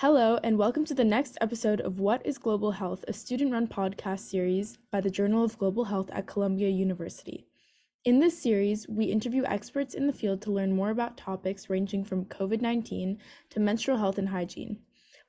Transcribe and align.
Hello, 0.00 0.38
and 0.42 0.56
welcome 0.56 0.86
to 0.86 0.94
the 0.94 1.04
next 1.04 1.36
episode 1.42 1.82
of 1.82 2.00
What 2.00 2.24
is 2.24 2.38
Global 2.38 2.70
Health, 2.70 3.04
a 3.06 3.12
student 3.12 3.52
run 3.52 3.66
podcast 3.66 4.20
series 4.20 4.78
by 4.90 5.02
the 5.02 5.10
Journal 5.10 5.44
of 5.44 5.58
Global 5.58 5.84
Health 5.84 6.08
at 6.14 6.26
Columbia 6.26 6.70
University. 6.70 7.46
In 8.06 8.18
this 8.18 8.42
series, 8.42 8.88
we 8.88 9.04
interview 9.04 9.44
experts 9.44 9.92
in 9.92 10.06
the 10.06 10.12
field 10.14 10.40
to 10.40 10.50
learn 10.50 10.72
more 10.72 10.88
about 10.88 11.18
topics 11.18 11.68
ranging 11.68 12.02
from 12.02 12.24
COVID 12.24 12.62
19 12.62 13.18
to 13.50 13.60
menstrual 13.60 13.98
health 13.98 14.16
and 14.16 14.30
hygiene. 14.30 14.78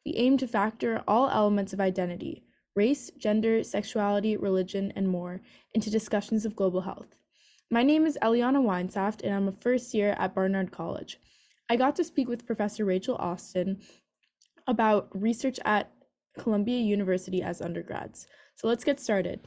We 0.06 0.14
aim 0.16 0.38
to 0.38 0.48
factor 0.48 1.04
all 1.06 1.30
elements 1.30 1.74
of 1.74 1.82
identity 1.82 2.46
race, 2.74 3.12
gender, 3.18 3.66
sexuality, 3.66 4.38
religion, 4.38 4.94
and 4.96 5.06
more 5.06 5.42
into 5.74 5.90
discussions 5.90 6.46
of 6.46 6.56
global 6.56 6.80
health. 6.80 7.14
My 7.70 7.84
name 7.84 8.06
is 8.06 8.18
Eliana 8.22 8.64
Weinsaft, 8.64 9.22
and 9.22 9.34
I'm 9.34 9.50
a 9.50 9.52
first 9.52 9.94
year 9.94 10.16
at 10.18 10.34
Barnard 10.34 10.72
College. 10.72 11.20
I 11.70 11.76
got 11.76 11.98
to 11.98 12.06
speak 12.06 12.30
with 12.30 12.48
Professor 12.48 12.86
Rachel 12.86 13.18
Austin 13.18 13.82
about 14.68 15.10
research 15.14 15.60
at 15.66 15.92
Columbia 16.38 16.80
University 16.80 17.42
as 17.42 17.62
undergrads. 17.62 18.28
So 18.56 18.68
let's 18.68 18.84
get 18.84 19.00
started. 19.00 19.42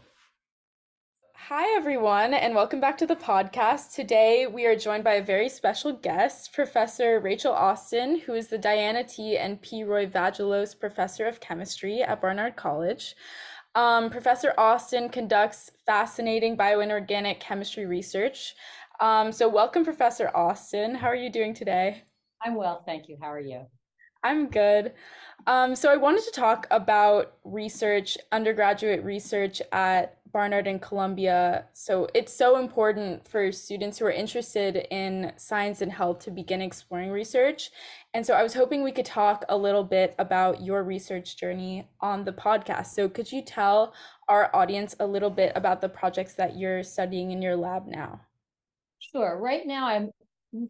Hi, 1.49 1.77
everyone, 1.77 2.33
and 2.33 2.55
welcome 2.55 2.81
back 2.81 2.97
to 2.99 3.07
the 3.07 3.17
podcast. 3.17 3.93
Today, 3.95 4.47
we 4.47 4.65
are 4.65 4.75
joined 4.75 5.05
by 5.05 5.15
a 5.15 5.23
very 5.23 5.51
special 5.51 5.93
guest, 5.93 6.55
Professor 6.55 7.21
Rachel 7.21 7.53
Austin, 7.53 8.21
who 8.21 8.33
is 8.33 8.49
the 8.49 8.57
Diana 8.57 9.05
T. 9.05 9.37
and 9.37 9.61
P. 9.61 9.85
Roy 9.85 10.07
Vagelos 10.07 10.79
Professor 10.79 11.27
of 11.27 11.41
Chemistry 11.41 12.03
at 12.03 12.23
Barnard 12.23 12.57
College. 12.57 13.15
Um, 13.75 14.09
Professor 14.09 14.55
Austin 14.57 15.11
conducts 15.11 15.71
fascinating 15.85 16.57
bioinorganic 16.57 17.41
chemistry 17.41 17.85
research. 17.85 18.55
Um, 19.01 19.31
so, 19.31 19.47
welcome, 19.47 19.85
Professor 19.85 20.31
Austin. 20.35 20.95
How 20.95 21.09
are 21.09 21.15
you 21.15 21.31
doing 21.31 21.53
today? 21.53 22.05
I'm 22.43 22.55
well, 22.55 22.83
thank 22.87 23.09
you. 23.09 23.19
How 23.21 23.31
are 23.31 23.41
you? 23.41 23.67
I'm 24.25 24.49
good. 24.49 24.93
Um, 25.47 25.77
so, 25.77 25.93
I 25.93 25.97
wanted 25.97 26.25
to 26.25 26.31
talk 26.31 26.67
about 26.71 27.35
research, 27.45 28.17
undergraduate 28.33 29.05
research 29.05 29.61
at 29.73 30.17
Barnard 30.33 30.67
and 30.67 30.81
Columbia. 30.81 31.67
So, 31.75 32.09
it's 32.15 32.33
so 32.33 32.59
important 32.59 33.29
for 33.29 33.53
students 33.53 33.99
who 33.99 34.07
are 34.07 34.11
interested 34.11 34.87
in 34.91 35.33
science 35.37 35.83
and 35.83 35.93
health 35.93 36.21
to 36.21 36.31
begin 36.31 36.63
exploring 36.63 37.11
research. 37.11 37.71
And 38.15 38.25
so, 38.25 38.33
I 38.33 38.43
was 38.43 38.55
hoping 38.55 38.83
we 38.83 38.93
could 38.93 39.05
talk 39.05 39.45
a 39.51 39.57
little 39.57 39.85
bit 39.85 40.15
about 40.19 40.63
your 40.63 40.83
research 40.83 41.37
journey 41.37 41.87
on 42.01 42.25
the 42.25 42.33
podcast. 42.33 42.87
So, 42.87 43.11
could 43.11 43.31
you 43.31 43.43
tell 43.43 43.93
our 44.29 44.51
audience 44.57 44.97
a 44.99 45.07
little 45.07 45.31
bit 45.31 45.53
about 45.55 45.83
the 45.83 45.91
projects 45.91 46.35
that 46.35 46.57
you're 46.57 46.83
studying 46.83 47.31
in 47.31 47.43
your 47.43 47.57
lab 47.57 47.87
now? 47.87 48.23
Sure. 48.99 49.39
Right 49.39 49.67
now, 49.67 49.89
I'm 49.89 50.11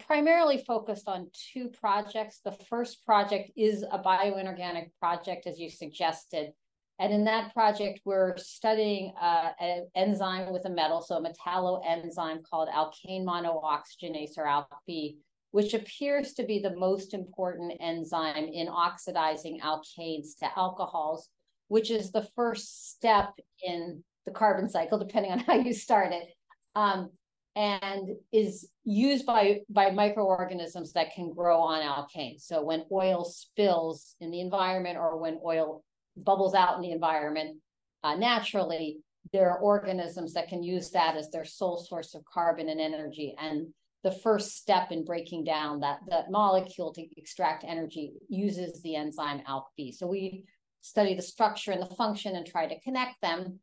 primarily 0.06 0.58
focused 0.58 1.08
on 1.08 1.30
two 1.52 1.68
projects. 1.68 2.40
The 2.44 2.52
first 2.52 3.04
project 3.04 3.50
is 3.56 3.82
a 3.82 3.98
bioinorganic 3.98 4.90
project, 4.98 5.46
as 5.46 5.58
you 5.58 5.70
suggested. 5.70 6.52
And 6.98 7.12
in 7.12 7.24
that 7.24 7.52
project, 7.52 8.00
we're 8.04 8.36
studying 8.36 9.12
uh, 9.20 9.50
an 9.60 9.88
enzyme 9.96 10.52
with 10.52 10.64
a 10.64 10.70
metal, 10.70 11.02
so 11.02 11.16
a 11.16 11.22
metalloenzyme 11.22 12.42
called 12.48 12.68
alkane 12.68 13.24
monooxygenase 13.24 14.38
or 14.38 14.46
ALK-B, 14.46 15.18
which 15.50 15.74
appears 15.74 16.34
to 16.34 16.44
be 16.44 16.60
the 16.60 16.76
most 16.76 17.12
important 17.12 17.72
enzyme 17.80 18.44
in 18.44 18.68
oxidizing 18.68 19.60
alkanes 19.60 20.38
to 20.38 20.48
alcohols, 20.56 21.28
which 21.68 21.90
is 21.90 22.12
the 22.12 22.28
first 22.36 22.92
step 22.92 23.34
in 23.62 24.04
the 24.24 24.30
carbon 24.30 24.68
cycle, 24.68 24.98
depending 24.98 25.32
on 25.32 25.38
how 25.46 25.54
you 25.54 25.72
start 25.72 26.12
it. 26.12 26.28
Um, 26.76 27.10
and 27.56 28.16
is 28.32 28.68
used 28.84 29.26
by 29.26 29.60
by 29.68 29.90
microorganisms 29.90 30.92
that 30.92 31.14
can 31.14 31.32
grow 31.32 31.60
on 31.60 31.82
alkanes. 31.82 32.42
So 32.42 32.62
when 32.62 32.84
oil 32.90 33.24
spills 33.24 34.16
in 34.20 34.30
the 34.30 34.40
environment 34.40 34.98
or 34.98 35.18
when 35.18 35.38
oil 35.44 35.84
bubbles 36.16 36.54
out 36.54 36.76
in 36.76 36.82
the 36.82 36.92
environment 36.92 37.58
uh, 38.02 38.16
naturally, 38.16 38.98
there 39.32 39.50
are 39.50 39.58
organisms 39.58 40.34
that 40.34 40.48
can 40.48 40.62
use 40.62 40.90
that 40.90 41.16
as 41.16 41.30
their 41.30 41.44
sole 41.44 41.78
source 41.78 42.14
of 42.14 42.24
carbon 42.26 42.68
and 42.68 42.80
energy. 42.80 43.34
And 43.40 43.68
the 44.02 44.12
first 44.12 44.56
step 44.56 44.92
in 44.92 45.04
breaking 45.04 45.44
down 45.44 45.80
that 45.80 46.00
that 46.08 46.30
molecule 46.30 46.92
to 46.92 47.06
extract 47.16 47.64
energy 47.64 48.12
uses 48.28 48.82
the 48.82 48.96
enzyme 48.96 49.40
ALK-B. 49.48 49.92
So 49.92 50.06
we 50.06 50.44
study 50.82 51.14
the 51.14 51.22
structure 51.22 51.72
and 51.72 51.80
the 51.80 51.94
function 51.94 52.36
and 52.36 52.46
try 52.46 52.66
to 52.66 52.80
connect 52.80 53.20
them 53.22 53.60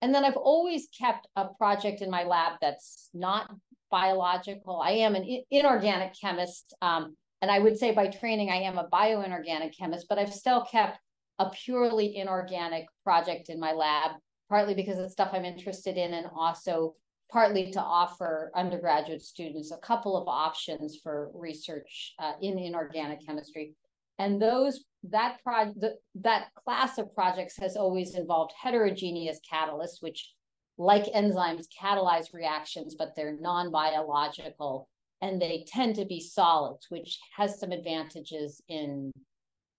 and 0.00 0.14
then 0.14 0.24
I've 0.24 0.36
always 0.36 0.88
kept 0.96 1.26
a 1.36 1.46
project 1.46 2.02
in 2.02 2.10
my 2.10 2.24
lab 2.24 2.58
that's 2.60 3.10
not 3.12 3.50
biological. 3.90 4.80
I 4.80 4.92
am 4.92 5.14
an 5.14 5.42
inorganic 5.50 6.12
chemist. 6.20 6.74
Um, 6.82 7.16
and 7.40 7.50
I 7.50 7.58
would 7.58 7.78
say 7.78 7.92
by 7.92 8.08
training, 8.08 8.50
I 8.50 8.62
am 8.62 8.78
a 8.78 8.88
bioinorganic 8.88 9.76
chemist, 9.76 10.06
but 10.08 10.18
I've 10.18 10.32
still 10.32 10.64
kept 10.64 10.98
a 11.38 11.50
purely 11.50 12.16
inorganic 12.16 12.86
project 13.04 13.48
in 13.48 13.60
my 13.60 13.72
lab, 13.72 14.12
partly 14.48 14.74
because 14.74 14.98
it's 14.98 15.12
stuff 15.12 15.30
I'm 15.32 15.44
interested 15.44 15.96
in, 15.96 16.14
and 16.14 16.26
also 16.36 16.94
partly 17.30 17.70
to 17.72 17.80
offer 17.80 18.50
undergraduate 18.54 19.22
students 19.22 19.70
a 19.70 19.76
couple 19.78 20.16
of 20.16 20.26
options 20.26 20.98
for 21.02 21.30
research 21.34 22.14
uh, 22.18 22.32
in 22.40 22.58
inorganic 22.58 23.24
chemistry. 23.24 23.74
And 24.18 24.40
those 24.42 24.84
that 25.04 25.42
project 25.44 25.84
that 26.16 26.48
class 26.64 26.98
of 26.98 27.14
projects 27.14 27.56
has 27.58 27.76
always 27.76 28.14
involved 28.14 28.52
heterogeneous 28.60 29.38
catalysts, 29.50 30.00
which 30.00 30.32
like 30.76 31.04
enzymes 31.12 31.66
catalyze 31.80 32.32
reactions, 32.32 32.94
but 32.96 33.14
they're 33.14 33.36
non-biological 33.40 34.88
and 35.20 35.40
they 35.40 35.64
tend 35.66 35.96
to 35.96 36.04
be 36.04 36.20
solids, 36.20 36.86
which 36.88 37.18
has 37.36 37.58
some 37.58 37.72
advantages 37.72 38.62
in 38.68 39.12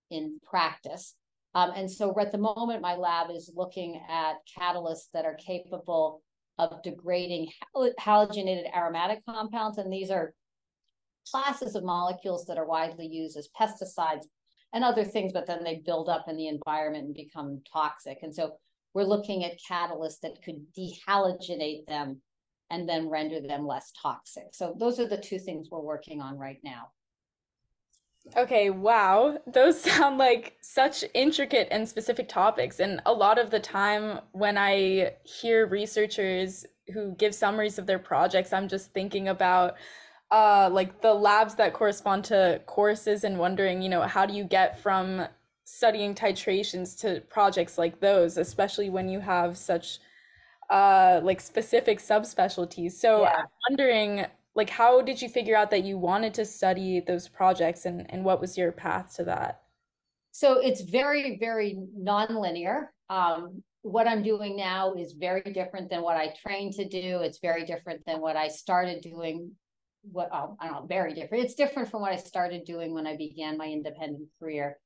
in 0.10 0.40
practice. 0.44 1.16
Um, 1.56 1.72
and 1.76 1.90
so 1.90 2.14
at 2.20 2.32
the 2.32 2.38
moment, 2.38 2.82
my 2.82 2.96
lab 2.96 3.32
is 3.32 3.52
looking 3.56 4.02
at 4.10 4.36
catalysts 4.58 5.10
that 5.14 5.26
are 5.26 5.36
capable 5.36 6.22
of 6.58 6.82
degrading 6.84 7.50
hal- 7.74 7.94
halogenated 8.00 8.76
aromatic 8.76 9.24
compounds. 9.26 9.78
And 9.78 9.92
these 9.92 10.12
are 10.12 10.34
classes 11.32 11.76
of 11.76 11.84
molecules 11.84 12.46
that 12.46 12.58
are 12.58 12.66
widely 12.66 13.08
used 13.08 13.38
as 13.38 13.50
pesticides, 13.60 14.26
and 14.74 14.84
other 14.84 15.04
things, 15.04 15.34
but 15.34 15.48
then 15.48 15.64
they 15.64 15.82
build 15.86 16.10
up 16.10 16.26
in 16.28 16.38
the 16.38 16.48
environment 16.48 17.06
and 17.06 17.16
become 17.16 17.62
toxic. 17.72 18.20
And 18.22 18.34
so 18.34 18.54
we're 18.94 19.04
looking 19.04 19.44
at 19.44 19.60
catalysts 19.60 20.20
that 20.22 20.42
could 20.44 20.66
dehalogenate 20.78 21.86
them 21.88 22.22
and 22.70 22.88
then 22.88 23.10
render 23.10 23.42
them 23.42 23.66
less 23.66 23.92
toxic. 24.00 24.50
So 24.54 24.76
those 24.78 25.00
are 25.00 25.08
the 25.08 25.18
two 25.18 25.40
things 25.40 25.70
we're 25.72 25.80
working 25.80 26.22
on 26.22 26.38
right 26.38 26.60
now. 26.64 26.90
Okay, 28.38 28.70
wow. 28.70 29.40
Those 29.48 29.82
sound 29.82 30.20
like 30.20 30.58
such 30.62 31.04
intricate 31.16 31.68
and 31.72 31.88
specific 31.88 32.30
topics. 32.30 32.80
And 32.80 33.02
a 33.06 33.14
lot 33.14 33.40
of 33.40 33.50
the 33.50 33.60
time 33.60 34.20
when 34.34 34.58
I 34.58 35.14
hear 35.24 35.66
researchers 35.66 36.66
who 36.94 37.16
give 37.16 37.34
summaries 37.34 37.80
of 37.80 37.88
their 37.88 38.00
projects, 38.00 38.54
I'm 38.54 38.68
just 38.68 38.94
thinking 38.94 39.30
about 39.30 39.76
uh 40.32 40.70
like 40.72 41.02
the 41.02 41.14
labs 41.14 41.56
that 41.56 41.74
correspond 41.74 42.24
to 42.24 42.62
courses 42.66 43.24
and 43.24 43.38
wondering 43.38 43.82
you 43.82 43.90
know 43.90 44.02
how 44.02 44.26
do 44.26 44.34
you 44.34 44.44
get 44.44 44.80
from 44.80 45.28
studying 45.66 46.14
titrations 46.16 47.00
to 47.00 47.22
projects 47.30 47.78
like 47.78 48.00
those 48.00 48.38
especially 48.38 48.90
when 48.90 49.10
you 49.10 49.20
have 49.20 49.58
such 49.58 50.00
uh 50.70 51.20
like 51.24 51.42
specific 51.42 52.00
subspecialties? 52.00 52.92
So 52.94 53.24
yeah. 53.24 53.38
i'm 53.38 53.46
wondering 53.70 54.26
like 54.56 54.70
how 54.70 55.02
did 55.02 55.22
you 55.22 55.30
figure 55.30 55.56
out 55.56 55.72
that 55.72 55.84
you 55.84 55.98
wanted 55.98 56.34
to 56.36 56.46
study 56.46 57.00
those 57.00 57.28
projects 57.28 57.86
and 57.86 58.06
and 58.12 58.24
what 58.24 58.40
was 58.40 58.58
your 58.58 58.72
path 58.72 59.16
to 59.16 59.24
that? 59.26 59.62
So 60.32 60.60
it's 60.60 60.82
very 60.82 61.38
very 61.40 61.80
nonlinear. 61.98 62.88
Um 63.10 63.64
what 63.82 64.08
i'm 64.08 64.22
doing 64.22 64.58
now 64.58 64.94
is 64.94 65.14
very 65.14 65.42
different 65.54 65.90
than 65.90 66.02
what 66.02 66.18
i 66.18 66.34
trained 66.46 66.74
to 66.74 66.88
do. 66.88 67.22
It's 67.22 67.40
very 67.40 67.66
different 67.66 68.06
than 68.06 68.22
what 68.22 68.36
i 68.36 68.48
started 68.48 69.02
doing 69.02 69.52
what 70.02 70.30
oh, 70.32 70.56
I 70.60 70.68
don't 70.68 70.76
know, 70.76 70.86
very 70.88 71.14
different. 71.14 71.44
It's 71.44 71.56
different 71.56 71.90
from 71.90 72.02
what 72.02 72.14
I 72.14 72.18
started 72.18 72.64
doing 72.66 72.94
when 72.94 73.08
I 73.08 73.18
began 73.18 73.58
my 73.58 73.68
independent 73.68 74.28
career. 74.40 74.78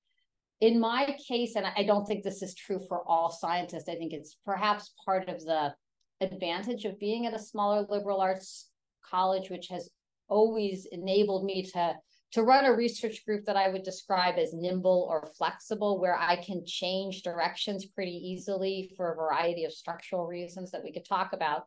In 0.61 0.79
my 0.79 1.17
case, 1.27 1.55
and 1.55 1.65
I 1.65 1.83
don't 1.83 2.05
think 2.05 2.23
this 2.23 2.41
is 2.41 2.55
true 2.55 2.79
for 2.87 3.03
all 3.07 3.29
scientists, 3.31 3.89
I 3.89 3.95
think 3.95 4.13
it's 4.13 4.37
perhaps 4.45 4.93
part 5.03 5.27
of 5.27 5.43
the 5.43 5.73
advantage 6.21 6.85
of 6.85 6.99
being 6.99 7.25
at 7.25 7.33
a 7.33 7.39
smaller 7.39 7.85
liberal 7.89 8.21
arts 8.21 8.69
college, 9.09 9.49
which 9.49 9.67
has 9.67 9.89
always 10.29 10.87
enabled 10.91 11.45
me 11.45 11.63
to 11.73 11.95
to 12.31 12.41
run 12.41 12.65
a 12.65 12.73
research 12.73 13.23
group 13.27 13.45
that 13.45 13.55
I 13.55 13.69
would 13.69 13.83
describe 13.83 14.39
as 14.39 14.55
nimble 14.55 15.07
or 15.07 15.29
flexible, 15.37 16.01
where 16.01 16.17
I 16.17 16.35
can 16.37 16.65
change 16.65 17.21
directions 17.21 17.85
pretty 17.85 18.09
easily 18.11 18.91
for 18.97 19.11
a 19.11 19.15
variety 19.15 19.65
of 19.65 19.71
structural 19.71 20.25
reasons 20.25 20.71
that 20.71 20.83
we 20.83 20.91
could 20.91 21.05
talk 21.05 21.33
about. 21.33 21.65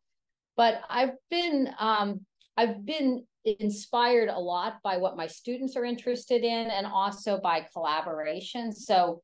But 0.57 0.81
I've 0.91 1.15
been 1.31 1.69
um, 1.79 2.23
I've 2.57 2.85
been 2.85 3.25
inspired 3.47 4.29
a 4.29 4.39
lot 4.39 4.79
by 4.83 4.97
what 4.97 5.17
my 5.17 5.27
students 5.27 5.77
are 5.77 5.85
interested 5.85 6.45
in 6.45 6.71
and 6.71 6.87
also 6.87 7.39
by 7.41 7.67
collaboration. 7.73 8.73
So 8.73 9.23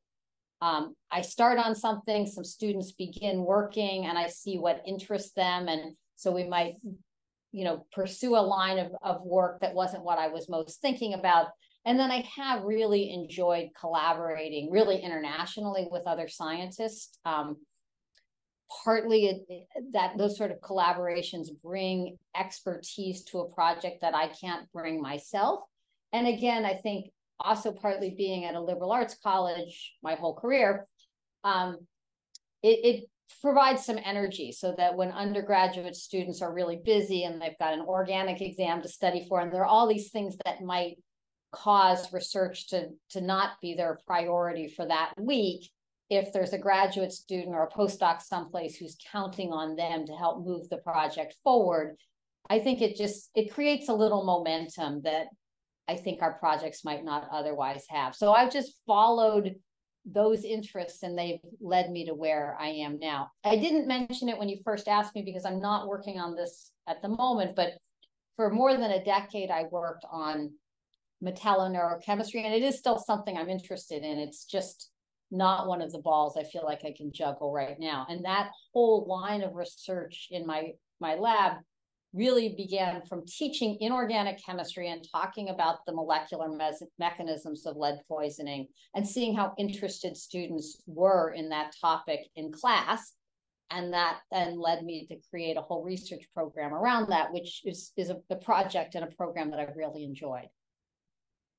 um, 0.61 0.95
I 1.11 1.21
start 1.21 1.59
on 1.59 1.75
something, 1.75 2.25
some 2.25 2.45
students 2.45 2.93
begin 2.93 3.43
working, 3.43 4.05
and 4.05 4.17
I 4.17 4.27
see 4.27 4.57
what 4.57 4.81
interests 4.87 5.33
them. 5.33 5.67
And 5.67 5.95
so 6.15 6.31
we 6.31 6.45
might, 6.45 6.75
you 7.51 7.65
know, 7.65 7.85
pursue 7.91 8.35
a 8.35 8.37
line 8.37 8.79
of, 8.79 8.91
of 9.01 9.21
work 9.23 9.59
that 9.59 9.73
wasn't 9.73 10.05
what 10.05 10.19
I 10.19 10.29
was 10.29 10.47
most 10.47 10.81
thinking 10.81 11.15
about. 11.15 11.47
And 11.85 11.99
then 11.99 12.11
I 12.11 12.25
have 12.37 12.63
really 12.63 13.11
enjoyed 13.11 13.69
collaborating 13.77 14.71
really 14.71 15.01
internationally 15.01 15.87
with 15.91 16.07
other 16.07 16.29
scientists. 16.29 17.19
Um, 17.25 17.57
partly 18.83 19.25
it, 19.27 19.67
that 19.91 20.17
those 20.17 20.37
sort 20.37 20.51
of 20.51 20.59
collaborations 20.61 21.47
bring 21.63 22.17
expertise 22.35 23.23
to 23.25 23.39
a 23.39 23.49
project 23.53 24.01
that 24.01 24.15
I 24.15 24.27
can't 24.27 24.71
bring 24.71 25.01
myself. 25.01 25.61
And 26.11 26.27
again, 26.27 26.65
I 26.65 26.75
think 26.75 27.11
also 27.39 27.71
partly 27.71 28.13
being 28.15 28.45
at 28.45 28.55
a 28.55 28.61
liberal 28.61 28.91
arts 28.91 29.17
college 29.21 29.93
my 30.01 30.15
whole 30.15 30.35
career, 30.35 30.87
um, 31.43 31.77
it, 32.61 32.79
it 32.83 33.09
provides 33.41 33.85
some 33.85 33.99
energy 34.03 34.51
so 34.51 34.73
that 34.77 34.95
when 34.95 35.11
undergraduate 35.11 35.95
students 35.95 36.41
are 36.41 36.53
really 36.53 36.79
busy 36.83 37.23
and 37.23 37.41
they've 37.41 37.57
got 37.59 37.73
an 37.73 37.81
organic 37.81 38.41
exam 38.41 38.81
to 38.81 38.87
study 38.87 39.25
for, 39.27 39.41
and 39.41 39.51
there 39.51 39.61
are 39.61 39.65
all 39.65 39.87
these 39.87 40.11
things 40.11 40.37
that 40.45 40.61
might 40.61 40.97
cause 41.51 42.11
research 42.13 42.67
to, 42.69 42.87
to 43.09 43.21
not 43.21 43.51
be 43.61 43.75
their 43.75 43.99
priority 44.07 44.67
for 44.67 44.85
that 44.85 45.13
week, 45.19 45.69
if 46.09 46.33
there's 46.33 46.53
a 46.53 46.57
graduate 46.57 47.11
student 47.11 47.55
or 47.55 47.63
a 47.63 47.71
postdoc 47.71 48.21
someplace 48.21 48.75
who's 48.75 48.97
counting 49.11 49.51
on 49.51 49.75
them 49.75 50.05
to 50.05 50.13
help 50.13 50.45
move 50.45 50.69
the 50.69 50.77
project 50.77 51.35
forward, 51.43 51.95
I 52.49 52.59
think 52.59 52.81
it 52.81 52.95
just 52.95 53.29
it 53.35 53.53
creates 53.53 53.89
a 53.89 53.93
little 53.93 54.23
momentum 54.23 55.01
that 55.03 55.27
I 55.87 55.95
think 55.95 56.21
our 56.21 56.33
projects 56.33 56.85
might 56.85 57.03
not 57.03 57.27
otherwise 57.31 57.85
have. 57.89 58.15
So 58.15 58.33
I've 58.33 58.51
just 58.51 58.73
followed 58.85 59.55
those 60.05 60.43
interests 60.43 61.03
and 61.03 61.17
they've 61.17 61.39
led 61.61 61.89
me 61.89 62.05
to 62.05 62.13
where 62.13 62.57
I 62.59 62.67
am 62.67 62.99
now. 62.99 63.31
I 63.43 63.55
didn't 63.55 63.87
mention 63.87 64.27
it 64.29 64.37
when 64.37 64.49
you 64.49 64.59
first 64.63 64.87
asked 64.87 65.15
me 65.15 65.23
because 65.23 65.45
I'm 65.45 65.61
not 65.61 65.87
working 65.87 66.19
on 66.19 66.35
this 66.35 66.71
at 66.87 67.01
the 67.01 67.09
moment, 67.09 67.55
but 67.55 67.73
for 68.35 68.49
more 68.49 68.73
than 68.73 68.91
a 68.91 69.03
decade, 69.03 69.49
I 69.49 69.65
worked 69.71 70.05
on 70.11 70.51
metalloneurochemistry, 71.23 72.43
and 72.43 72.53
it 72.53 72.63
is 72.63 72.77
still 72.77 72.99
something 72.99 73.37
I'm 73.37 73.49
interested 73.49 74.03
in. 74.03 74.17
It's 74.17 74.45
just 74.45 74.89
not 75.33 75.67
one 75.67 75.81
of 75.81 75.91
the 75.91 75.99
balls 75.99 76.37
I 76.37 76.43
feel 76.43 76.63
like 76.63 76.85
I 76.85 76.93
can 76.95 77.11
juggle 77.11 77.51
right 77.51 77.77
now. 77.79 78.05
And 78.07 78.23
that 78.23 78.51
whole 78.73 79.05
line 79.07 79.41
of 79.41 79.55
research 79.55 80.27
in 80.31 80.45
my 80.45 80.71
my 80.99 81.15
lab 81.15 81.57
really 82.13 82.53
began 82.55 83.01
from 83.07 83.25
teaching 83.25 83.75
inorganic 83.81 84.39
chemistry 84.45 84.91
and 84.91 85.05
talking 85.11 85.49
about 85.49 85.79
the 85.87 85.93
molecular 85.93 86.47
me- 86.47 86.87
mechanisms 86.99 87.65
of 87.65 87.75
lead 87.75 87.99
poisoning 88.07 88.67
and 88.95 89.07
seeing 89.07 89.35
how 89.35 89.51
interested 89.57 90.15
students 90.15 90.81
were 90.85 91.31
in 91.31 91.49
that 91.49 91.73
topic 91.81 92.19
in 92.35 92.51
class 92.51 93.13
and 93.71 93.91
that 93.91 94.19
then 94.31 94.59
led 94.59 94.83
me 94.83 95.07
to 95.07 95.17
create 95.31 95.57
a 95.57 95.61
whole 95.61 95.83
research 95.83 96.23
program 96.35 96.71
around 96.71 97.09
that 97.09 97.33
which 97.33 97.61
is 97.65 97.91
is 97.97 98.11
a, 98.11 98.17
a 98.29 98.35
project 98.35 98.93
and 98.93 99.03
a 99.03 99.15
program 99.15 99.49
that 99.49 99.59
i've 99.59 99.75
really 99.75 100.03
enjoyed 100.03 100.47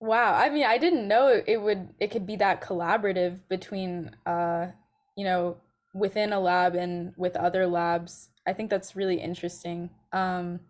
Wow. 0.05 0.35
I 0.35 0.51
mean, 0.51 0.67
I 0.67 0.77
didn't 0.77 1.09
know 1.09 1.29
it 1.47 1.57
would 1.63 1.95
it 1.99 2.11
could 2.11 2.27
be 2.27 2.37
that 2.37 2.61
collaborative 2.61 3.41
between 3.49 4.11
uh, 4.27 4.67
you 5.17 5.25
know, 5.25 5.57
within 5.95 6.33
a 6.33 6.41
lab 6.41 6.75
and 6.75 7.15
with 7.17 7.37
other 7.37 7.67
labs. 7.67 8.29
I 8.47 8.53
think 8.53 8.69
that's 8.69 8.95
really 8.95 9.19
interesting. 9.19 9.89
Um 10.13 10.61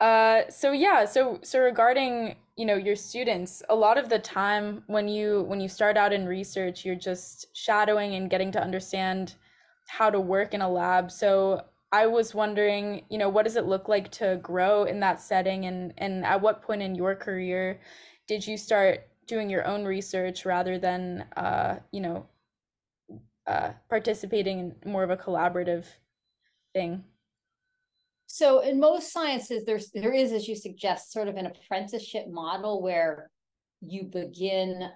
uh 0.00 0.42
so 0.50 0.72
yeah, 0.72 1.04
so 1.06 1.38
so 1.42 1.60
regarding, 1.60 2.36
you 2.56 2.66
know, 2.66 2.76
your 2.76 2.96
students, 2.96 3.62
a 3.70 3.74
lot 3.74 3.96
of 3.96 4.10
the 4.10 4.18
time 4.18 4.82
when 4.88 5.08
you 5.08 5.42
when 5.44 5.60
you 5.60 5.68
start 5.68 5.96
out 5.96 6.12
in 6.12 6.26
research, 6.26 6.84
you're 6.84 6.96
just 6.96 7.46
shadowing 7.56 8.14
and 8.14 8.28
getting 8.28 8.52
to 8.52 8.62
understand 8.62 9.36
how 9.88 10.10
to 10.10 10.20
work 10.20 10.52
in 10.54 10.60
a 10.60 10.68
lab. 10.70 11.10
So 11.10 11.64
I 11.92 12.06
was 12.06 12.34
wondering, 12.34 13.04
you 13.08 13.18
know, 13.18 13.28
what 13.28 13.44
does 13.44 13.56
it 13.56 13.66
look 13.66 13.88
like 13.88 14.10
to 14.12 14.38
grow 14.42 14.84
in 14.84 15.00
that 15.00 15.20
setting 15.22 15.64
and 15.64 15.94
and 15.98 16.24
at 16.26 16.42
what 16.42 16.62
point 16.62 16.82
in 16.82 16.94
your 16.94 17.14
career 17.14 17.80
did 18.26 18.46
you 18.46 18.56
start 18.56 19.08
doing 19.26 19.48
your 19.48 19.66
own 19.66 19.84
research 19.84 20.44
rather 20.44 20.78
than 20.78 21.24
uh, 21.36 21.78
you 21.92 22.00
know 22.00 22.26
uh, 23.46 23.70
participating 23.88 24.58
in 24.84 24.90
more 24.90 25.02
of 25.02 25.10
a 25.10 25.16
collaborative 25.16 25.84
thing? 26.72 27.04
So 28.26 28.60
in 28.60 28.80
most 28.80 29.12
sciences 29.12 29.64
there's 29.64 29.90
there 29.90 30.12
is 30.12 30.32
as 30.32 30.48
you 30.48 30.56
suggest 30.56 31.12
sort 31.12 31.28
of 31.28 31.36
an 31.36 31.46
apprenticeship 31.46 32.26
model 32.28 32.82
where 32.82 33.30
you 33.80 34.04
begin 34.04 34.88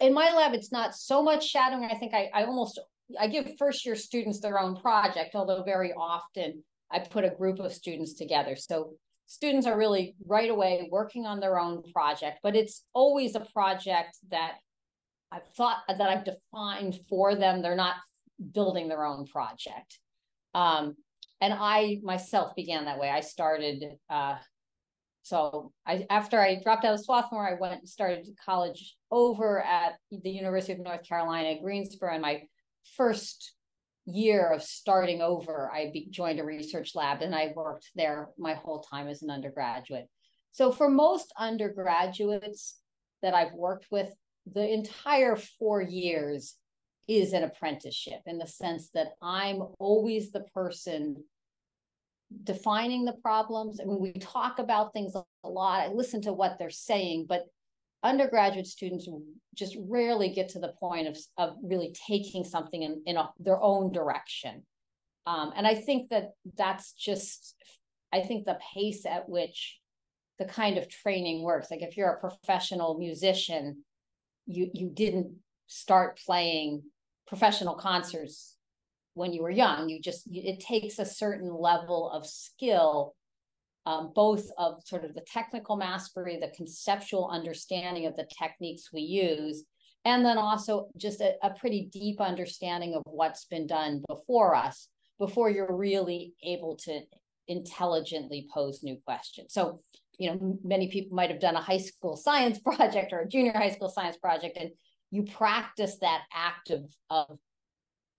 in 0.00 0.12
my 0.12 0.32
lab 0.34 0.52
it's 0.52 0.72
not 0.72 0.94
so 0.94 1.22
much 1.22 1.48
shadowing. 1.48 1.84
I 1.90 1.98
think 1.98 2.12
i, 2.12 2.28
I 2.34 2.44
almost 2.44 2.80
i 3.18 3.26
give 3.28 3.56
first 3.58 3.86
year 3.86 3.94
students 3.94 4.40
their 4.40 4.58
own 4.58 4.76
project 4.76 5.34
although 5.34 5.62
very 5.62 5.92
often 5.92 6.62
i 6.90 6.98
put 6.98 7.24
a 7.24 7.30
group 7.30 7.60
of 7.60 7.72
students 7.72 8.14
together. 8.14 8.56
So 8.56 8.94
students 9.30 9.64
are 9.64 9.78
really 9.78 10.16
right 10.26 10.50
away 10.50 10.88
working 10.90 11.24
on 11.24 11.38
their 11.38 11.56
own 11.56 11.84
project, 11.92 12.40
but 12.42 12.56
it's 12.56 12.84
always 12.92 13.36
a 13.36 13.46
project 13.54 14.18
that 14.32 14.54
I've 15.30 15.46
thought 15.56 15.78
that 15.86 16.00
I've 16.00 16.24
defined 16.24 16.98
for 17.08 17.36
them. 17.36 17.62
They're 17.62 17.76
not 17.76 17.94
building 18.52 18.88
their 18.88 19.04
own 19.04 19.26
project. 19.26 20.00
Um, 20.52 20.96
and 21.40 21.54
I 21.56 22.00
myself 22.02 22.56
began 22.56 22.86
that 22.86 22.98
way. 22.98 23.08
I 23.08 23.20
started, 23.20 23.84
uh, 24.10 24.34
so 25.22 25.70
I 25.86 26.06
after 26.10 26.40
I 26.40 26.60
dropped 26.60 26.84
out 26.84 26.94
of 26.94 27.04
Swarthmore, 27.04 27.48
I 27.48 27.60
went 27.60 27.78
and 27.78 27.88
started 27.88 28.26
college 28.44 28.96
over 29.12 29.62
at 29.62 29.92
the 30.10 30.30
University 30.30 30.72
of 30.72 30.80
North 30.80 31.08
Carolina, 31.08 31.60
Greensboro, 31.62 32.14
and 32.14 32.22
my 32.22 32.42
first 32.96 33.54
year 34.06 34.52
of 34.52 34.62
starting 34.62 35.20
over, 35.20 35.70
I 35.72 35.90
be, 35.92 36.08
joined 36.10 36.40
a 36.40 36.44
research 36.44 36.94
lab 36.94 37.22
and 37.22 37.34
I 37.34 37.52
worked 37.54 37.90
there 37.94 38.28
my 38.38 38.54
whole 38.54 38.80
time 38.80 39.08
as 39.08 39.22
an 39.22 39.30
undergraduate. 39.30 40.08
So 40.52 40.72
for 40.72 40.88
most 40.88 41.32
undergraduates 41.38 42.78
that 43.22 43.34
I've 43.34 43.52
worked 43.52 43.86
with, 43.90 44.12
the 44.50 44.66
entire 44.68 45.36
four 45.36 45.80
years 45.80 46.56
is 47.06 47.32
an 47.32 47.44
apprenticeship 47.44 48.20
in 48.26 48.38
the 48.38 48.46
sense 48.46 48.90
that 48.94 49.12
I'm 49.22 49.62
always 49.78 50.30
the 50.30 50.44
person 50.54 51.16
defining 52.44 53.04
the 53.04 53.14
problems. 53.14 53.80
I 53.80 53.84
mean, 53.84 54.00
we 54.00 54.12
talk 54.12 54.58
about 54.58 54.92
things 54.92 55.14
a 55.14 55.48
lot. 55.48 55.80
I 55.80 55.88
listen 55.88 56.22
to 56.22 56.32
what 56.32 56.56
they're 56.58 56.70
saying, 56.70 57.26
but 57.28 57.46
undergraduate 58.02 58.66
students 58.66 59.08
just 59.54 59.76
rarely 59.78 60.30
get 60.30 60.48
to 60.50 60.58
the 60.58 60.72
point 60.80 61.08
of, 61.08 61.18
of 61.36 61.56
really 61.62 61.94
taking 62.08 62.44
something 62.44 62.82
in, 62.82 63.02
in 63.06 63.16
a, 63.16 63.30
their 63.38 63.60
own 63.62 63.92
direction. 63.92 64.62
Um, 65.26 65.52
and 65.54 65.66
I 65.66 65.74
think 65.74 66.10
that 66.10 66.30
that's 66.56 66.92
just, 66.92 67.54
I 68.12 68.20
think 68.20 68.46
the 68.46 68.58
pace 68.74 69.04
at 69.06 69.28
which 69.28 69.78
the 70.38 70.46
kind 70.46 70.78
of 70.78 70.88
training 70.88 71.42
works. 71.42 71.70
Like 71.70 71.82
if 71.82 71.96
you're 71.96 72.08
a 72.08 72.18
professional 72.18 72.98
musician, 72.98 73.84
you 74.46 74.70
you 74.72 74.88
didn't 74.88 75.36
start 75.66 76.18
playing 76.26 76.82
professional 77.28 77.74
concerts 77.74 78.56
when 79.14 79.32
you 79.32 79.42
were 79.42 79.50
young. 79.50 79.90
You 79.90 80.00
just 80.00 80.26
it 80.32 80.60
takes 80.60 80.98
a 80.98 81.04
certain 81.04 81.54
level 81.54 82.10
of 82.10 82.26
skill 82.26 83.14
um, 83.86 84.12
both 84.14 84.46
of 84.58 84.82
sort 84.84 85.04
of 85.04 85.14
the 85.14 85.24
technical 85.32 85.76
mastery, 85.76 86.38
the 86.40 86.52
conceptual 86.56 87.30
understanding 87.32 88.06
of 88.06 88.16
the 88.16 88.28
techniques 88.38 88.92
we 88.92 89.02
use, 89.02 89.64
and 90.04 90.24
then 90.24 90.38
also 90.38 90.88
just 90.96 91.20
a, 91.20 91.34
a 91.42 91.50
pretty 91.50 91.88
deep 91.92 92.20
understanding 92.20 92.94
of 92.94 93.02
what's 93.04 93.44
been 93.46 93.66
done 93.66 94.02
before 94.08 94.54
us 94.54 94.88
before 95.18 95.50
you're 95.50 95.76
really 95.76 96.34
able 96.42 96.74
to 96.74 97.00
intelligently 97.46 98.48
pose 98.52 98.82
new 98.82 98.96
questions. 99.04 99.52
So, 99.52 99.80
you 100.18 100.30
know, 100.30 100.58
many 100.64 100.88
people 100.88 101.14
might 101.14 101.30
have 101.30 101.40
done 101.40 101.56
a 101.56 101.60
high 101.60 101.78
school 101.78 102.16
science 102.16 102.58
project 102.64 103.12
or 103.12 103.20
a 103.20 103.28
junior 103.28 103.52
high 103.52 103.70
school 103.70 103.90
science 103.90 104.16
project, 104.16 104.56
and 104.58 104.70
you 105.10 105.24
practice 105.24 105.98
that 106.00 106.22
act 106.32 106.70
of, 106.70 106.90
of, 107.10 107.38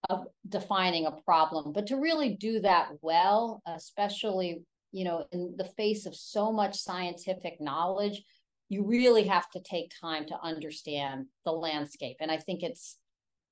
of 0.09 0.25
defining 0.47 1.07
a 1.07 1.11
problem. 1.11 1.73
But 1.73 1.87
to 1.87 1.95
really 1.95 2.35
do 2.35 2.59
that 2.61 2.89
well, 3.01 3.61
especially 3.65 4.61
you 4.91 5.05
know, 5.05 5.25
in 5.31 5.55
the 5.57 5.65
face 5.65 6.05
of 6.05 6.15
so 6.15 6.51
much 6.51 6.77
scientific 6.77 7.59
knowledge, 7.59 8.23
you 8.69 8.85
really 8.85 9.23
have 9.23 9.49
to 9.51 9.59
take 9.61 9.91
time 9.99 10.25
to 10.27 10.39
understand 10.41 11.25
the 11.45 11.51
landscape. 11.51 12.17
And 12.19 12.31
I 12.31 12.37
think 12.37 12.63
it's, 12.63 12.97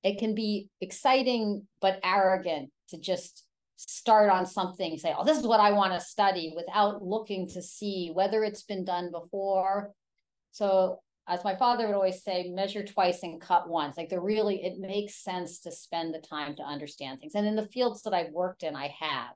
it 0.02 0.18
can 0.18 0.34
be 0.34 0.68
exciting 0.80 1.66
but 1.80 2.00
arrogant 2.02 2.70
to 2.88 2.98
just 2.98 3.44
start 3.76 4.30
on 4.30 4.46
something, 4.46 4.98
say, 4.98 5.14
oh, 5.16 5.24
this 5.24 5.38
is 5.38 5.46
what 5.46 5.60
I 5.60 5.72
want 5.72 5.92
to 5.92 6.00
study 6.00 6.52
without 6.54 7.02
looking 7.02 7.48
to 7.48 7.62
see 7.62 8.10
whether 8.12 8.44
it's 8.44 8.62
been 8.62 8.84
done 8.84 9.10
before. 9.10 9.92
So, 10.52 11.00
as 11.28 11.44
my 11.44 11.54
father 11.54 11.86
would 11.86 11.94
always 11.94 12.22
say, 12.24 12.50
measure 12.50 12.84
twice 12.84 13.22
and 13.22 13.40
cut 13.40 13.68
once. 13.68 13.96
Like, 13.96 14.08
there 14.08 14.20
really, 14.20 14.64
it 14.64 14.78
makes 14.78 15.22
sense 15.22 15.60
to 15.60 15.70
spend 15.70 16.12
the 16.12 16.18
time 16.18 16.56
to 16.56 16.62
understand 16.62 17.20
things. 17.20 17.34
And 17.34 17.46
in 17.46 17.56
the 17.56 17.66
fields 17.66 18.02
that 18.02 18.14
I've 18.14 18.32
worked 18.32 18.64
in, 18.64 18.74
I 18.74 18.94
have. 18.98 19.34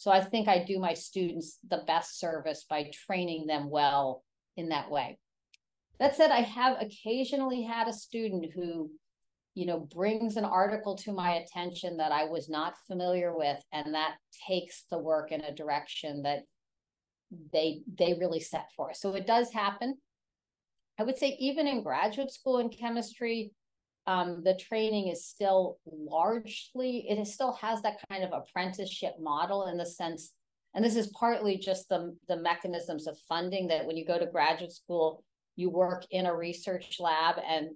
So 0.00 0.10
I 0.10 0.22
think 0.22 0.48
I 0.48 0.64
do 0.64 0.78
my 0.78 0.94
students 0.94 1.58
the 1.68 1.84
best 1.86 2.18
service 2.18 2.64
by 2.66 2.90
training 3.06 3.46
them 3.46 3.68
well 3.68 4.24
in 4.56 4.70
that 4.70 4.90
way. 4.90 5.18
That 5.98 6.16
said, 6.16 6.30
I 6.30 6.40
have 6.40 6.78
occasionally 6.80 7.64
had 7.64 7.86
a 7.86 7.92
student 7.92 8.46
who, 8.54 8.90
you 9.54 9.66
know, 9.66 9.80
brings 9.80 10.38
an 10.38 10.46
article 10.46 10.96
to 10.96 11.12
my 11.12 11.34
attention 11.34 11.98
that 11.98 12.12
I 12.12 12.24
was 12.24 12.48
not 12.48 12.78
familiar 12.86 13.36
with, 13.36 13.62
and 13.74 13.92
that 13.94 14.14
takes 14.48 14.86
the 14.90 14.98
work 14.98 15.32
in 15.32 15.42
a 15.42 15.54
direction 15.54 16.22
that 16.22 16.44
they 17.52 17.82
they 17.98 18.14
really 18.14 18.40
set 18.40 18.68
for. 18.74 18.94
So 18.94 19.14
it 19.14 19.26
does 19.26 19.52
happen. 19.52 19.98
I 20.98 21.02
would 21.02 21.18
say 21.18 21.36
even 21.38 21.66
in 21.66 21.82
graduate 21.82 22.32
school 22.32 22.58
in 22.58 22.70
chemistry, 22.70 23.52
um, 24.10 24.42
the 24.44 24.54
training 24.54 25.06
is 25.06 25.24
still 25.24 25.78
largely, 25.86 27.06
it 27.08 27.24
still 27.28 27.52
has 27.52 27.80
that 27.82 27.98
kind 28.10 28.24
of 28.24 28.32
apprenticeship 28.32 29.14
model 29.20 29.66
in 29.66 29.76
the 29.78 29.86
sense, 29.86 30.32
and 30.74 30.84
this 30.84 30.96
is 30.96 31.06
partly 31.08 31.56
just 31.56 31.88
the, 31.88 32.16
the 32.28 32.36
mechanisms 32.36 33.06
of 33.06 33.16
funding 33.28 33.68
that 33.68 33.86
when 33.86 33.96
you 33.96 34.04
go 34.04 34.18
to 34.18 34.26
graduate 34.26 34.72
school, 34.72 35.22
you 35.54 35.70
work 35.70 36.04
in 36.10 36.26
a 36.26 36.34
research 36.34 36.96
lab 36.98 37.36
and 37.48 37.68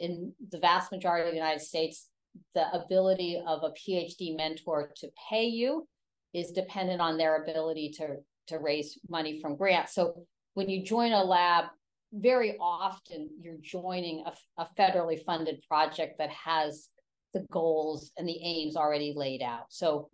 in 0.00 0.32
the 0.50 0.58
vast 0.58 0.90
majority 0.90 1.28
of 1.28 1.32
the 1.32 1.38
United 1.38 1.60
States, 1.60 2.08
the 2.54 2.66
ability 2.72 3.40
of 3.46 3.62
a 3.62 3.70
PhD 3.70 4.36
mentor 4.36 4.90
to 4.96 5.08
pay 5.30 5.44
you 5.44 5.86
is 6.34 6.50
dependent 6.50 7.00
on 7.00 7.18
their 7.18 7.42
ability 7.42 7.90
to, 7.98 8.16
to 8.48 8.58
raise 8.58 8.98
money 9.08 9.40
from 9.40 9.56
grants. 9.56 9.94
So 9.94 10.26
when 10.54 10.68
you 10.68 10.82
join 10.84 11.12
a 11.12 11.22
lab, 11.22 11.66
very 12.12 12.56
often 12.60 13.28
you're 13.40 13.58
joining 13.60 14.24
a, 14.26 14.62
a 14.62 14.68
federally 14.78 15.22
funded 15.24 15.62
project 15.68 16.18
that 16.18 16.30
has 16.30 16.88
the 17.34 17.44
goals 17.52 18.12
and 18.16 18.28
the 18.28 18.38
aims 18.42 18.76
already 18.76 19.12
laid 19.14 19.42
out. 19.42 19.66
So 19.68 20.08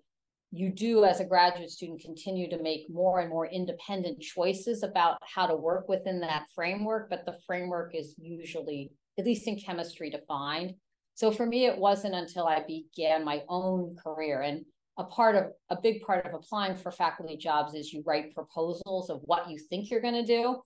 you 0.57 0.71
do 0.71 1.05
as 1.05 1.19
a 1.19 1.25
graduate 1.25 1.71
student 1.71 2.01
continue 2.01 2.49
to 2.49 2.63
make 2.63 2.89
more 2.89 3.19
and 3.19 3.29
more 3.29 3.47
independent 3.47 4.21
choices 4.21 4.85
about 4.85 5.19
how 5.23 5.47
to 5.47 5.57
work 5.57 5.89
within 5.89 6.21
that 6.21 6.47
framework 6.55 7.11
but 7.11 7.27
the 7.27 7.37
framework 7.45 7.93
is 7.93 8.15
usually 8.19 8.93
at 9.19 9.25
least 9.25 9.49
in 9.49 9.59
chemistry 9.59 10.11
defined 10.11 10.73
so 11.15 11.33
for 11.33 11.45
me 11.45 11.67
it 11.67 11.77
wasn't 11.77 12.15
until 12.15 12.47
i 12.47 12.63
began 12.69 13.25
my 13.25 13.43
own 13.49 13.97
career 13.97 14.43
and 14.43 14.65
a 14.97 15.03
part 15.03 15.35
of 15.35 15.47
a 15.71 15.81
big 15.83 16.01
part 16.03 16.25
of 16.25 16.35
applying 16.35 16.77
for 16.77 16.93
faculty 16.93 17.37
jobs 17.37 17.75
is 17.75 17.93
you 17.93 18.05
write 18.07 18.33
proposals 18.33 19.11
of 19.11 19.21
what 19.25 19.51
you 19.51 19.59
think 19.59 19.91
you're 19.91 20.01
going 20.01 20.15
to 20.15 20.25
do 20.25 20.57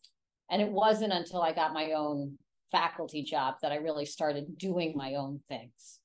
and 0.50 0.62
it 0.62 0.70
wasn't 0.70 1.12
until 1.12 1.42
I 1.42 1.52
got 1.52 1.72
my 1.72 1.92
own 1.92 2.38
faculty 2.70 3.22
job 3.22 3.56
that 3.62 3.72
I 3.72 3.76
really 3.76 4.04
started 4.04 4.58
doing 4.58 4.94
my 4.96 5.14
own 5.14 5.40
things. 5.48 6.00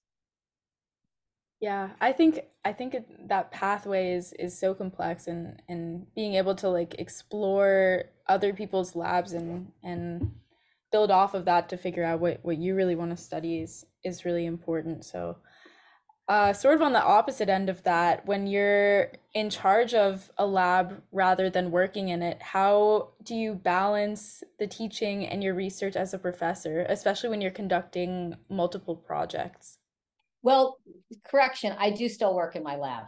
Yeah, 1.59 1.91
I 2.01 2.11
think 2.11 2.41
I 2.65 2.73
think 2.73 2.95
that 3.27 3.51
pathway 3.51 4.13
is 4.13 4.33
is 4.33 4.57
so 4.59 4.73
complex 4.73 5.27
and 5.27 5.61
and 5.69 6.05
being 6.13 6.33
able 6.33 6.55
to 6.55 6.67
like 6.67 6.95
explore 6.99 8.03
other 8.27 8.53
people's 8.53 8.95
labs 8.95 9.31
and 9.31 9.71
and 9.81 10.33
build 10.91 11.09
off 11.09 11.33
of 11.33 11.45
that 11.45 11.69
to 11.69 11.77
figure 11.77 12.03
out 12.03 12.19
what 12.19 12.39
what 12.43 12.57
you 12.57 12.75
really 12.75 12.95
want 12.95 13.11
to 13.11 13.17
study 13.17 13.61
is 13.61 13.85
is 14.03 14.25
really 14.25 14.45
important. 14.45 15.05
So 15.05 15.37
uh, 16.29 16.53
sort 16.53 16.75
of 16.75 16.81
on 16.81 16.93
the 16.93 17.03
opposite 17.03 17.49
end 17.49 17.69
of 17.69 17.83
that, 17.83 18.25
when 18.25 18.47
you're 18.47 19.11
in 19.33 19.49
charge 19.49 19.93
of 19.93 20.31
a 20.37 20.45
lab 20.45 21.01
rather 21.11 21.49
than 21.49 21.69
working 21.69 22.09
in 22.09 22.21
it, 22.21 22.41
how 22.41 23.09
do 23.23 23.35
you 23.35 23.55
balance 23.55 24.41
the 24.57 24.67
teaching 24.67 25.25
and 25.25 25.43
your 25.43 25.53
research 25.53 25.97
as 25.97 26.13
a 26.13 26.17
professor, 26.17 26.85
especially 26.87 27.29
when 27.29 27.41
you're 27.41 27.51
conducting 27.51 28.35
multiple 28.49 28.95
projects? 28.95 29.79
Well, 30.43 30.77
correction, 31.25 31.75
I 31.77 31.89
do 31.89 32.07
still 32.07 32.33
work 32.33 32.55
in 32.55 32.63
my 32.63 32.77
lab. 32.77 33.05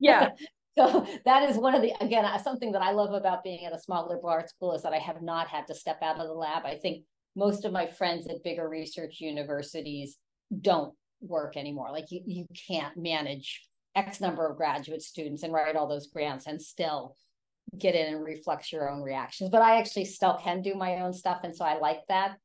Yeah. 0.00 0.30
so 0.78 1.06
that 1.26 1.48
is 1.48 1.58
one 1.58 1.74
of 1.74 1.82
the 1.82 1.92
again 2.00 2.24
uh, 2.24 2.38
something 2.38 2.72
that 2.72 2.82
I 2.82 2.92
love 2.92 3.12
about 3.12 3.42
being 3.44 3.64
at 3.64 3.74
a 3.74 3.78
small 3.78 4.08
liberal 4.08 4.28
arts 4.28 4.52
school 4.52 4.74
is 4.74 4.82
that 4.82 4.92
I 4.92 4.98
have 4.98 5.22
not 5.22 5.48
had 5.48 5.66
to 5.66 5.74
step 5.74 6.02
out 6.02 6.18
of 6.18 6.26
the 6.26 6.34
lab. 6.34 6.64
I 6.64 6.76
think 6.76 7.04
most 7.34 7.66
of 7.66 7.72
my 7.72 7.86
friends 7.86 8.26
at 8.28 8.42
bigger 8.42 8.66
research 8.66 9.20
universities 9.20 10.16
don't 10.62 10.94
work 11.20 11.56
anymore. 11.56 11.90
Like 11.92 12.10
you, 12.10 12.20
you 12.26 12.46
can't 12.68 12.96
manage 12.96 13.62
X 13.94 14.20
number 14.20 14.46
of 14.46 14.56
graduate 14.56 15.02
students 15.02 15.42
and 15.42 15.52
write 15.52 15.76
all 15.76 15.88
those 15.88 16.08
grants 16.08 16.46
and 16.46 16.60
still 16.60 17.16
get 17.76 17.94
in 17.94 18.14
and 18.14 18.24
reflect 18.24 18.72
your 18.72 18.90
own 18.90 19.02
reactions. 19.02 19.50
But 19.50 19.62
I 19.62 19.78
actually 19.78 20.04
still 20.04 20.38
can 20.42 20.62
do 20.62 20.74
my 20.74 21.00
own 21.00 21.12
stuff. 21.12 21.40
And 21.42 21.54
so 21.54 21.64
I 21.64 21.78
like 21.78 22.00
that. 22.08 22.36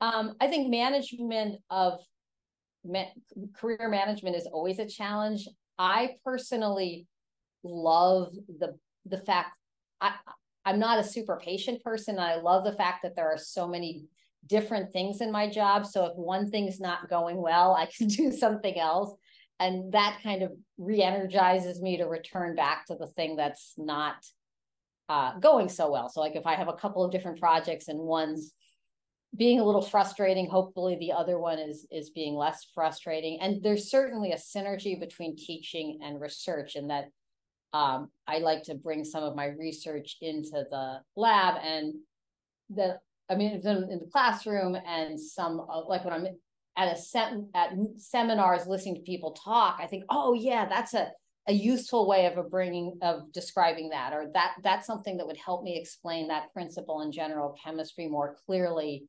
Um, 0.00 0.34
I 0.40 0.48
think 0.48 0.70
management 0.70 1.60
of 1.70 2.00
ma- 2.84 3.04
career 3.54 3.88
management 3.88 4.36
is 4.36 4.46
always 4.46 4.78
a 4.78 4.86
challenge. 4.86 5.48
I 5.78 6.16
personally 6.24 7.06
love 7.64 8.32
the 8.58 8.76
the 9.06 9.18
fact 9.18 9.50
I 10.00 10.14
I'm 10.64 10.78
not 10.78 10.98
a 10.98 11.04
super 11.04 11.40
patient 11.42 11.82
person. 11.82 12.18
I 12.18 12.36
love 12.36 12.64
the 12.64 12.72
fact 12.72 13.02
that 13.02 13.16
there 13.16 13.30
are 13.30 13.38
so 13.38 13.66
many 13.66 14.04
different 14.46 14.92
things 14.92 15.20
in 15.20 15.30
my 15.30 15.48
job. 15.48 15.86
So 15.86 16.06
if 16.06 16.16
one 16.16 16.50
thing's 16.50 16.80
not 16.80 17.08
going 17.08 17.40
well, 17.40 17.74
I 17.74 17.86
can 17.86 18.06
do 18.08 18.32
something 18.32 18.78
else. 18.78 19.14
And 19.60 19.92
that 19.92 20.18
kind 20.22 20.42
of 20.42 20.52
re 20.76 21.02
energizes 21.02 21.80
me 21.80 21.98
to 21.98 22.04
return 22.04 22.56
back 22.56 22.86
to 22.86 22.96
the 22.96 23.06
thing 23.06 23.36
that's 23.36 23.74
not 23.76 24.16
uh, 25.08 25.38
going 25.38 25.68
so 25.68 25.90
well. 25.90 26.08
So, 26.08 26.20
like 26.20 26.34
if 26.34 26.46
I 26.46 26.54
have 26.54 26.68
a 26.68 26.72
couple 26.72 27.04
of 27.04 27.12
different 27.12 27.38
projects 27.38 27.88
and 27.88 27.98
one's 27.98 28.54
being 29.36 29.60
a 29.60 29.64
little 29.64 29.82
frustrating, 29.82 30.48
hopefully 30.48 30.96
the 30.98 31.12
other 31.12 31.38
one 31.38 31.58
is 31.58 31.86
is 31.90 32.10
being 32.10 32.34
less 32.34 32.66
frustrating. 32.74 33.38
And 33.40 33.62
there's 33.62 33.90
certainly 33.90 34.32
a 34.32 34.36
synergy 34.36 34.98
between 34.98 35.36
teaching 35.36 36.00
and 36.02 36.20
research, 36.20 36.74
in 36.74 36.88
that 36.88 37.10
um, 37.72 38.10
I 38.26 38.38
like 38.38 38.64
to 38.64 38.74
bring 38.74 39.04
some 39.04 39.22
of 39.22 39.36
my 39.36 39.46
research 39.46 40.16
into 40.20 40.64
the 40.70 41.00
lab 41.14 41.56
and 41.62 41.94
the 42.68 42.98
I 43.30 43.34
mean, 43.34 43.52
in 43.52 43.62
the 43.62 44.08
classroom 44.12 44.76
and 44.86 45.18
some 45.18 45.60
uh, 45.60 45.86
like 45.86 46.04
when 46.04 46.12
I'm 46.12 46.26
at 46.76 46.92
a 46.92 46.96
sem- 46.98 47.48
at 47.54 47.72
seminars 47.96 48.66
listening 48.66 48.96
to 48.96 49.02
people 49.02 49.32
talk, 49.32 49.78
I 49.80 49.86
think, 49.86 50.04
oh 50.10 50.34
yeah, 50.34 50.66
that's 50.68 50.94
a 50.94 51.10
a 51.48 51.52
useful 51.52 52.06
way 52.06 52.26
of 52.26 52.50
bringing 52.50 52.98
of 53.02 53.32
describing 53.32 53.88
that, 53.90 54.12
or 54.12 54.30
that 54.34 54.54
that's 54.62 54.86
something 54.86 55.16
that 55.16 55.26
would 55.26 55.36
help 55.36 55.64
me 55.64 55.78
explain 55.78 56.28
that 56.28 56.52
principle 56.52 57.00
in 57.02 57.10
general 57.10 57.56
chemistry 57.64 58.08
more 58.08 58.36
clearly 58.46 59.04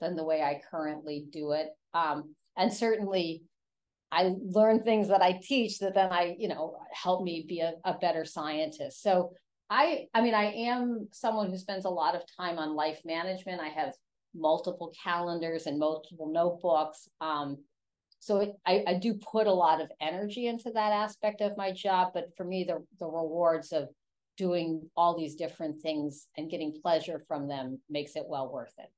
than 0.00 0.16
the 0.16 0.24
way 0.24 0.42
I 0.42 0.60
currently 0.70 1.26
do 1.30 1.52
it. 1.52 1.68
Um, 1.94 2.34
and 2.56 2.72
certainly, 2.72 3.42
I 4.10 4.34
learn 4.42 4.82
things 4.82 5.08
that 5.08 5.22
I 5.22 5.38
teach 5.42 5.78
that 5.78 5.94
then 5.94 6.12
I, 6.12 6.36
you 6.38 6.48
know, 6.48 6.76
help 6.92 7.22
me 7.22 7.44
be 7.46 7.60
a, 7.60 7.74
a 7.84 7.94
better 7.98 8.24
scientist. 8.24 9.02
So 9.02 9.32
I 9.68 10.06
I 10.14 10.20
mean 10.22 10.34
I 10.34 10.52
am 10.52 11.08
someone 11.12 11.50
who 11.50 11.58
spends 11.58 11.84
a 11.84 11.90
lot 11.90 12.14
of 12.14 12.22
time 12.36 12.58
on 12.58 12.76
life 12.76 13.00
management. 13.04 13.60
I 13.60 13.68
have 13.68 13.94
multiple 14.34 14.92
calendars 15.02 15.66
and 15.66 15.78
multiple 15.78 16.30
notebooks. 16.30 17.08
Um, 17.20 17.58
so 18.20 18.38
it, 18.38 18.52
I, 18.66 18.84
I 18.86 18.94
do 18.94 19.14
put 19.14 19.46
a 19.46 19.52
lot 19.52 19.80
of 19.80 19.90
energy 20.00 20.46
into 20.46 20.70
that 20.72 20.92
aspect 20.92 21.40
of 21.40 21.56
my 21.56 21.72
job. 21.72 22.12
But 22.14 22.36
for 22.36 22.44
me, 22.44 22.64
the 22.64 22.84
the 22.98 23.06
rewards 23.06 23.72
of 23.72 23.88
doing 24.36 24.88
all 24.96 25.16
these 25.16 25.34
different 25.34 25.80
things 25.80 26.26
and 26.36 26.50
getting 26.50 26.78
pleasure 26.82 27.22
from 27.26 27.48
them 27.48 27.80
makes 27.88 28.16
it 28.16 28.24
well 28.26 28.52
worth 28.52 28.74
it. 28.78 28.90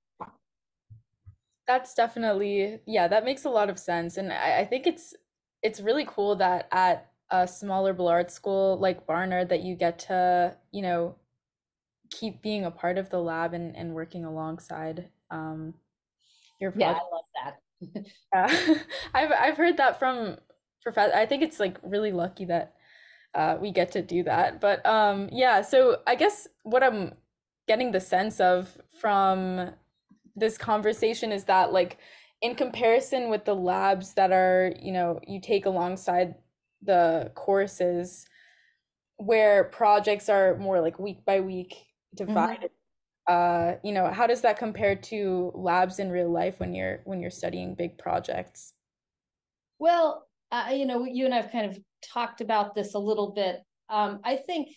That's 1.66 1.94
definitely 1.94 2.80
yeah, 2.86 3.08
that 3.08 3.24
makes 3.24 3.44
a 3.44 3.50
lot 3.50 3.70
of 3.70 3.78
sense. 3.78 4.16
And 4.16 4.32
I, 4.32 4.60
I 4.60 4.64
think 4.64 4.86
it's 4.86 5.14
it's 5.62 5.80
really 5.80 6.06
cool 6.06 6.36
that 6.36 6.68
at 6.72 7.10
a 7.30 7.46
smaller 7.46 7.92
Ballard 7.92 8.30
school 8.30 8.78
like 8.78 9.06
Barnard 9.06 9.48
that 9.50 9.62
you 9.62 9.74
get 9.74 9.98
to, 10.00 10.56
you 10.72 10.82
know, 10.82 11.16
keep 12.10 12.42
being 12.42 12.64
a 12.64 12.70
part 12.70 12.98
of 12.98 13.10
the 13.10 13.18
lab 13.18 13.54
and, 13.54 13.76
and 13.76 13.94
working 13.94 14.24
alongside 14.24 15.08
um, 15.30 15.74
your 16.60 16.72
project. 16.72 17.00
Yeah, 17.00 17.50
I 17.50 17.94
love 17.94 18.04
that. 18.32 18.54
yeah. 18.74 18.74
I've 19.14 19.32
I've 19.32 19.56
heard 19.56 19.76
that 19.76 19.98
from 19.98 20.36
professor. 20.82 21.14
I 21.14 21.26
think 21.26 21.42
it's 21.42 21.60
like 21.60 21.78
really 21.82 22.12
lucky 22.12 22.46
that 22.46 22.74
uh, 23.34 23.56
we 23.60 23.70
get 23.70 23.92
to 23.92 24.02
do 24.02 24.22
that. 24.24 24.60
But 24.60 24.84
um, 24.86 25.28
yeah, 25.32 25.62
so 25.62 25.98
I 26.06 26.14
guess 26.14 26.48
what 26.62 26.82
I'm 26.82 27.12
getting 27.66 27.92
the 27.92 28.00
sense 28.00 28.40
of 28.40 28.78
from 29.00 29.70
this 30.34 30.56
conversation 30.56 31.32
is 31.32 31.44
that 31.44 31.72
like 31.72 31.98
in 32.40 32.54
comparison 32.54 33.28
with 33.28 33.44
the 33.44 33.54
labs 33.54 34.14
that 34.14 34.32
are 34.32 34.72
you 34.80 34.92
know 34.92 35.20
you 35.26 35.40
take 35.40 35.66
alongside 35.66 36.36
the 36.82 37.32
courses 37.34 38.26
where 39.16 39.64
projects 39.64 40.28
are 40.28 40.56
more 40.56 40.80
like 40.80 40.98
week 40.98 41.24
by 41.24 41.40
week 41.40 41.74
divided 42.14 42.70
mm-hmm. 43.28 43.32
uh 43.32 43.76
you 43.82 43.92
know 43.92 44.10
how 44.10 44.26
does 44.26 44.42
that 44.42 44.58
compare 44.58 44.94
to 44.94 45.50
labs 45.54 45.98
in 45.98 46.10
real 46.10 46.30
life 46.30 46.60
when 46.60 46.74
you're 46.74 47.00
when 47.04 47.20
you're 47.20 47.30
studying 47.30 47.74
big 47.74 47.98
projects 47.98 48.74
well 49.78 50.26
uh, 50.52 50.68
you 50.72 50.86
know 50.86 51.04
you 51.04 51.24
and 51.24 51.34
i've 51.34 51.52
kind 51.52 51.70
of 51.70 51.78
talked 52.02 52.40
about 52.40 52.74
this 52.74 52.94
a 52.94 52.98
little 52.98 53.32
bit 53.32 53.60
um 53.90 54.20
i 54.24 54.36
think 54.36 54.68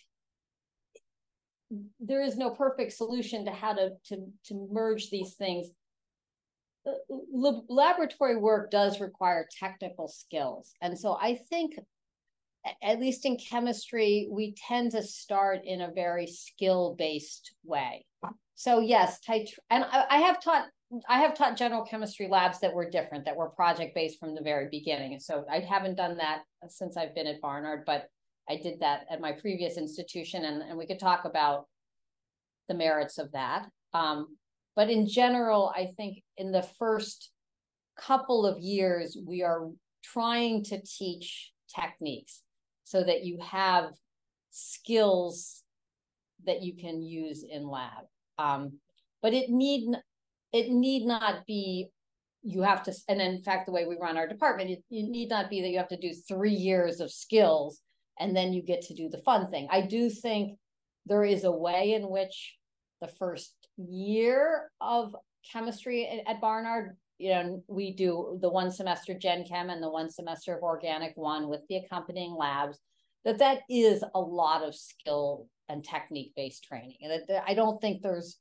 there 2.00 2.22
is 2.22 2.36
no 2.36 2.50
perfect 2.50 2.92
solution 2.92 3.44
to 3.44 3.50
how 3.50 3.72
to 3.72 3.90
to 4.04 4.26
to 4.44 4.68
merge 4.70 5.08
these 5.08 5.34
things 5.34 5.70
laboratory 7.68 8.36
work 8.36 8.70
does 8.70 9.00
require 9.00 9.46
technical 9.58 10.08
skills. 10.08 10.74
And 10.80 10.98
so 10.98 11.16
I 11.20 11.38
think, 11.48 11.78
at 12.82 13.00
least 13.00 13.26
in 13.26 13.36
chemistry, 13.36 14.28
we 14.30 14.54
tend 14.68 14.92
to 14.92 15.02
start 15.02 15.60
in 15.64 15.80
a 15.80 15.90
very 15.92 16.26
skill 16.26 16.94
based 16.98 17.54
way. 17.64 18.06
So, 18.54 18.80
yes, 18.80 19.18
tit- 19.20 19.50
and 19.70 19.84
I, 19.84 20.04
I 20.08 20.16
have 20.18 20.42
taught. 20.42 20.66
I 21.08 21.20
have 21.20 21.34
taught 21.34 21.56
general 21.56 21.86
chemistry 21.86 22.28
labs 22.28 22.60
that 22.60 22.74
were 22.74 22.88
different, 22.88 23.24
that 23.24 23.34
were 23.34 23.48
project 23.48 23.94
based 23.94 24.20
from 24.20 24.34
the 24.34 24.42
very 24.42 24.68
beginning. 24.70 25.18
So 25.20 25.46
I 25.50 25.60
haven't 25.60 25.94
done 25.94 26.18
that 26.18 26.42
since 26.68 26.98
I've 26.98 27.14
been 27.14 27.26
at 27.26 27.40
Barnard, 27.40 27.84
but 27.86 28.08
I 28.46 28.56
did 28.56 28.80
that 28.80 29.06
at 29.10 29.18
my 29.18 29.32
previous 29.32 29.78
institution, 29.78 30.44
and, 30.44 30.60
and 30.60 30.76
we 30.76 30.86
could 30.86 30.98
talk 30.98 31.24
about 31.24 31.66
the 32.68 32.74
merits 32.74 33.16
of 33.16 33.32
that. 33.32 33.70
Um, 33.94 34.36
but 34.76 34.90
in 34.90 35.08
general, 35.08 35.72
I 35.74 35.86
think 35.96 36.22
in 36.36 36.52
the 36.52 36.68
first 36.78 37.30
couple 37.98 38.44
of 38.44 38.60
years, 38.60 39.16
we 39.26 39.42
are 39.42 39.70
trying 40.04 40.62
to 40.64 40.78
teach 40.82 41.52
techniques 41.74 42.42
so 42.92 43.02
that 43.02 43.24
you 43.24 43.38
have 43.40 43.86
skills 44.50 45.62
that 46.44 46.62
you 46.62 46.76
can 46.76 47.02
use 47.02 47.42
in 47.42 47.66
lab. 47.66 48.04
Um, 48.38 48.80
but 49.22 49.32
it 49.32 49.48
need 49.48 49.88
it 50.52 50.70
need 50.70 51.06
not 51.06 51.46
be 51.46 51.88
you 52.42 52.60
have 52.60 52.82
to 52.82 52.92
and 53.08 53.22
in 53.22 53.42
fact 53.42 53.64
the 53.64 53.72
way 53.72 53.86
we 53.86 53.96
run 53.98 54.18
our 54.18 54.28
department 54.28 54.68
it, 54.68 54.82
it 54.90 55.08
need 55.08 55.30
not 55.30 55.48
be 55.48 55.62
that 55.62 55.68
you 55.68 55.78
have 55.78 55.88
to 55.88 55.96
do 55.96 56.12
three 56.12 56.52
years 56.52 57.00
of 57.00 57.10
skills 57.10 57.80
and 58.18 58.36
then 58.36 58.52
you 58.52 58.62
get 58.62 58.82
to 58.82 58.94
do 58.94 59.08
the 59.08 59.18
fun 59.18 59.48
thing 59.48 59.68
i 59.70 59.80
do 59.80 60.10
think 60.10 60.58
there 61.06 61.24
is 61.24 61.44
a 61.44 61.52
way 61.52 61.94
in 61.94 62.10
which 62.10 62.56
the 63.00 63.06
first 63.06 63.54
year 63.76 64.68
of 64.80 65.14
chemistry 65.52 66.08
at, 66.08 66.34
at 66.34 66.40
barnard 66.40 66.96
you 67.18 67.30
know 67.30 67.62
we 67.68 67.92
do 67.92 68.38
the 68.40 68.48
one 68.48 68.70
semester 68.70 69.16
gen 69.16 69.44
chem 69.44 69.70
and 69.70 69.82
the 69.82 69.90
one 69.90 70.10
semester 70.10 70.56
of 70.56 70.62
organic 70.62 71.12
one 71.16 71.48
with 71.48 71.60
the 71.68 71.76
accompanying 71.76 72.34
labs 72.34 72.78
that 73.24 73.38
that 73.38 73.60
is 73.70 74.04
a 74.14 74.20
lot 74.20 74.62
of 74.62 74.74
skill 74.74 75.46
and 75.68 75.84
technique 75.84 76.32
based 76.34 76.64
training 76.64 76.96
and 77.02 77.22
i 77.46 77.54
don't 77.54 77.80
think 77.80 78.02
there's 78.02 78.38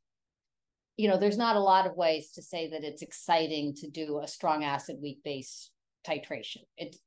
you 1.01 1.07
know, 1.07 1.17
there's 1.17 1.37
not 1.37 1.55
a 1.55 1.59
lot 1.59 1.87
of 1.87 1.95
ways 1.95 2.31
to 2.33 2.43
say 2.43 2.69
that 2.69 2.83
it's 2.83 3.01
exciting 3.01 3.73
to 3.75 3.89
do 3.89 4.19
a 4.19 4.27
strong 4.27 4.63
acid 4.63 4.97
weak 5.01 5.23
base 5.23 5.71
titration. 6.07 6.63
It's, 6.77 6.99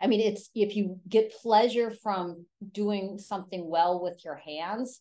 I 0.00 0.08
mean, 0.08 0.20
it's 0.20 0.50
if 0.54 0.74
you 0.74 0.98
get 1.08 1.32
pleasure 1.32 1.92
from 2.02 2.46
doing 2.72 3.18
something 3.18 3.68
well 3.68 4.02
with 4.02 4.24
your 4.24 4.34
hands, 4.34 5.00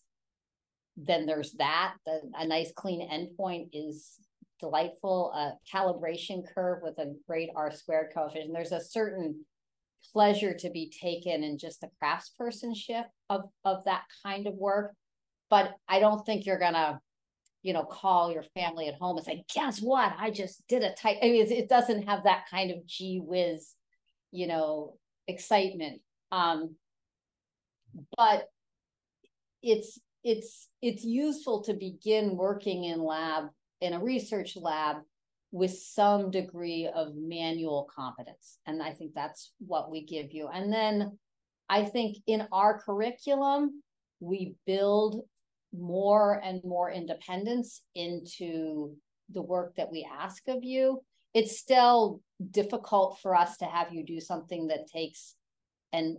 then 0.95 1.25
there's 1.25 1.53
that. 1.53 1.95
The, 2.05 2.21
a 2.37 2.45
nice 2.45 2.71
clean 2.75 3.09
endpoint 3.09 3.69
is 3.73 4.17
delightful. 4.61 5.31
A 5.33 5.53
calibration 5.69 6.43
curve 6.53 6.79
with 6.81 6.97
a 6.99 7.13
great 7.27 7.49
R 7.55 7.71
squared 7.71 8.13
coefficient. 8.13 8.53
There's 8.53 8.71
a 8.71 8.79
certain 8.79 9.45
pleasure 10.13 10.53
to 10.53 10.69
be 10.69 10.89
taken 10.89 11.43
in 11.43 11.57
just 11.57 11.81
the 11.81 11.89
craftspersonship 12.01 13.05
of 13.29 13.41
of 13.65 13.83
that 13.85 14.03
kind 14.23 14.47
of 14.47 14.53
work. 14.53 14.93
But 15.49 15.73
I 15.89 15.99
don't 15.99 16.25
think 16.25 16.45
you're 16.45 16.59
gonna 16.59 17.01
you 17.63 17.73
know, 17.73 17.83
call 17.83 18.31
your 18.31 18.43
family 18.43 18.87
at 18.87 18.95
home 18.95 19.17
and 19.17 19.25
say, 19.25 19.43
guess 19.53 19.79
what? 19.79 20.13
I 20.17 20.31
just 20.31 20.67
did 20.67 20.83
a 20.83 20.93
type. 20.93 21.17
I 21.21 21.27
mean, 21.27 21.51
it 21.51 21.69
doesn't 21.69 22.07
have 22.07 22.23
that 22.23 22.45
kind 22.49 22.71
of 22.71 22.85
gee 22.87 23.21
whiz, 23.23 23.75
you 24.31 24.47
know, 24.47 24.97
excitement. 25.27 26.01
Um, 26.31 26.75
but 28.17 28.47
it's 29.61 29.99
it's 30.23 30.69
it's 30.81 31.03
useful 31.03 31.61
to 31.63 31.73
begin 31.73 32.35
working 32.35 32.85
in 32.85 33.03
lab 33.03 33.45
in 33.81 33.93
a 33.93 33.99
research 33.99 34.55
lab 34.55 34.97
with 35.51 35.71
some 35.71 36.31
degree 36.31 36.89
of 36.93 37.15
manual 37.15 37.89
competence. 37.93 38.59
And 38.65 38.81
i 38.81 38.91
think 38.91 39.13
that's 39.13 39.51
what 39.59 39.91
we 39.91 40.05
give 40.05 40.31
you. 40.31 40.47
And 40.47 40.71
then 40.71 41.17
i 41.69 41.83
think 41.83 42.17
in 42.27 42.47
our 42.51 42.79
curriculum 42.79 43.83
we 44.19 44.55
build 44.65 45.21
more 45.73 46.41
and 46.43 46.61
more 46.63 46.91
independence 46.91 47.81
into 47.95 48.95
the 49.33 49.41
work 49.41 49.75
that 49.75 49.91
we 49.91 50.07
ask 50.19 50.43
of 50.47 50.63
you, 50.63 51.01
it's 51.33 51.57
still 51.57 52.21
difficult 52.51 53.19
for 53.21 53.35
us 53.35 53.57
to 53.57 53.65
have 53.65 53.93
you 53.93 54.05
do 54.05 54.19
something 54.19 54.67
that 54.67 54.87
takes 54.87 55.35
an 55.93 56.17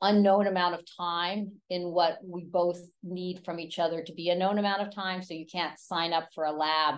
unknown 0.00 0.46
amount 0.46 0.74
of 0.74 0.80
time 0.96 1.52
in 1.70 1.90
what 1.90 2.18
we 2.22 2.44
both 2.44 2.80
need 3.02 3.44
from 3.44 3.58
each 3.58 3.78
other 3.78 4.02
to 4.02 4.12
be 4.12 4.30
a 4.30 4.36
known 4.36 4.58
amount 4.58 4.82
of 4.82 4.94
time. 4.94 5.22
So 5.22 5.34
you 5.34 5.46
can't 5.46 5.78
sign 5.78 6.12
up 6.12 6.28
for 6.34 6.44
a 6.44 6.52
lab 6.52 6.96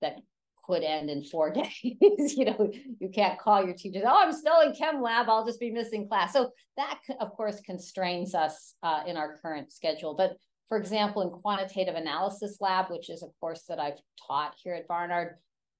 that 0.00 0.16
could 0.64 0.82
end 0.82 1.10
in 1.10 1.22
four 1.22 1.50
days. 1.52 2.36
you 2.36 2.46
know, 2.46 2.70
you 2.98 3.08
can't 3.08 3.38
call 3.38 3.64
your 3.64 3.74
teachers, 3.74 4.02
oh, 4.06 4.22
I'm 4.24 4.32
still 4.32 4.60
in 4.60 4.74
chem 4.74 5.00
lab, 5.02 5.28
I'll 5.28 5.46
just 5.46 5.60
be 5.60 5.70
missing 5.70 6.08
class. 6.08 6.32
So 6.32 6.50
that, 6.76 6.98
of 7.20 7.32
course, 7.32 7.60
constrains 7.60 8.34
us 8.34 8.74
uh, 8.82 9.02
in 9.06 9.16
our 9.16 9.38
current 9.38 9.72
schedule. 9.72 10.14
But 10.14 10.36
for 10.68 10.78
example, 10.78 11.22
in 11.22 11.30
quantitative 11.30 11.94
analysis 11.94 12.58
lab, 12.60 12.90
which 12.90 13.08
is 13.08 13.22
a 13.22 13.28
course 13.40 13.62
that 13.68 13.78
I've 13.78 14.00
taught 14.26 14.54
here 14.62 14.74
at 14.74 14.88
Barnard, 14.88 15.36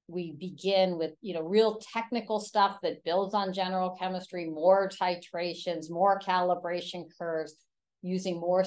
we 0.09 0.33
begin 0.33 0.99
with 0.99 1.13
you 1.21 1.35
know 1.35 1.43
real 1.43 1.81
technical 1.93 2.41
stuff 2.41 2.79
that 2.83 3.05
builds 3.05 3.35
on 3.35 3.53
general 3.53 3.97
chemistry, 3.99 4.47
more 4.49 4.89
titrations, 4.89 5.91
more 5.91 6.21
calibration 6.21 7.05
curves, 7.19 7.55
using 8.03 8.39
more 8.39 8.65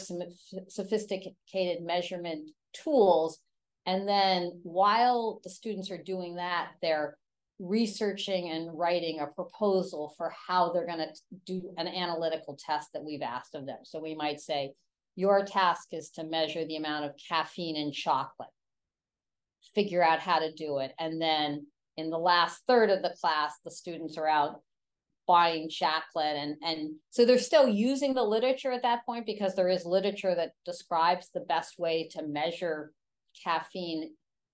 sophisticated 0.67 1.82
measurement 1.82 2.49
tools. 2.73 3.39
And 3.86 4.08
then 4.08 4.60
while 4.63 5.39
the 5.43 5.49
students 5.49 5.89
are 5.89 6.04
doing 6.04 6.36
that, 6.36 6.71
they're 6.82 7.17
researching 7.60 8.49
and 8.49 8.78
writing 8.78 9.19
a 9.19 9.28
proposal 9.28 10.13
for 10.17 10.32
how 10.47 10.71
they're 10.71 10.86
going 10.86 10.99
to 10.99 11.13
do 11.45 11.71
an 11.78 11.88
analytical 11.88 12.58
test 12.58 12.89
that 12.93 13.04
we've 13.04 13.21
asked 13.21 13.56
of 13.56 13.65
them. 13.65 13.80
So 13.84 13.99
we 13.99 14.15
might 14.15 14.39
say, 14.39 14.73
your 15.15 15.43
task 15.43 15.89
is 15.91 16.10
to 16.12 16.23
measure 16.23 16.65
the 16.65 16.78
amount 16.78 17.06
of 17.06 17.12
caffeine 17.28 17.75
in 17.75 17.91
chocolate, 17.91 18.49
figure 19.75 20.03
out 20.03 20.19
how 20.19 20.39
to 20.39 20.51
do 20.53 20.79
it. 20.79 20.93
And 20.99 21.21
then 21.21 21.67
in 21.97 22.09
the 22.09 22.17
last 22.17 22.61
third 22.67 22.89
of 22.89 23.01
the 23.01 23.15
class, 23.19 23.53
the 23.63 23.71
students 23.71 24.17
are 24.17 24.27
out 24.27 24.61
buying 25.29 25.69
chocolate 25.69 26.35
and 26.37 26.55
and 26.63 26.95
so 27.11 27.23
they're 27.23 27.37
still 27.37 27.67
using 27.67 28.15
the 28.15 28.23
literature 28.23 28.71
at 28.71 28.81
that 28.81 29.05
point 29.05 29.27
because 29.27 29.53
there 29.53 29.69
is 29.69 29.85
literature 29.85 30.33
that 30.33 30.53
describes 30.65 31.29
the 31.29 31.41
best 31.41 31.77
way 31.77 32.09
to 32.09 32.25
measure 32.25 32.91
caffeine 33.43 34.09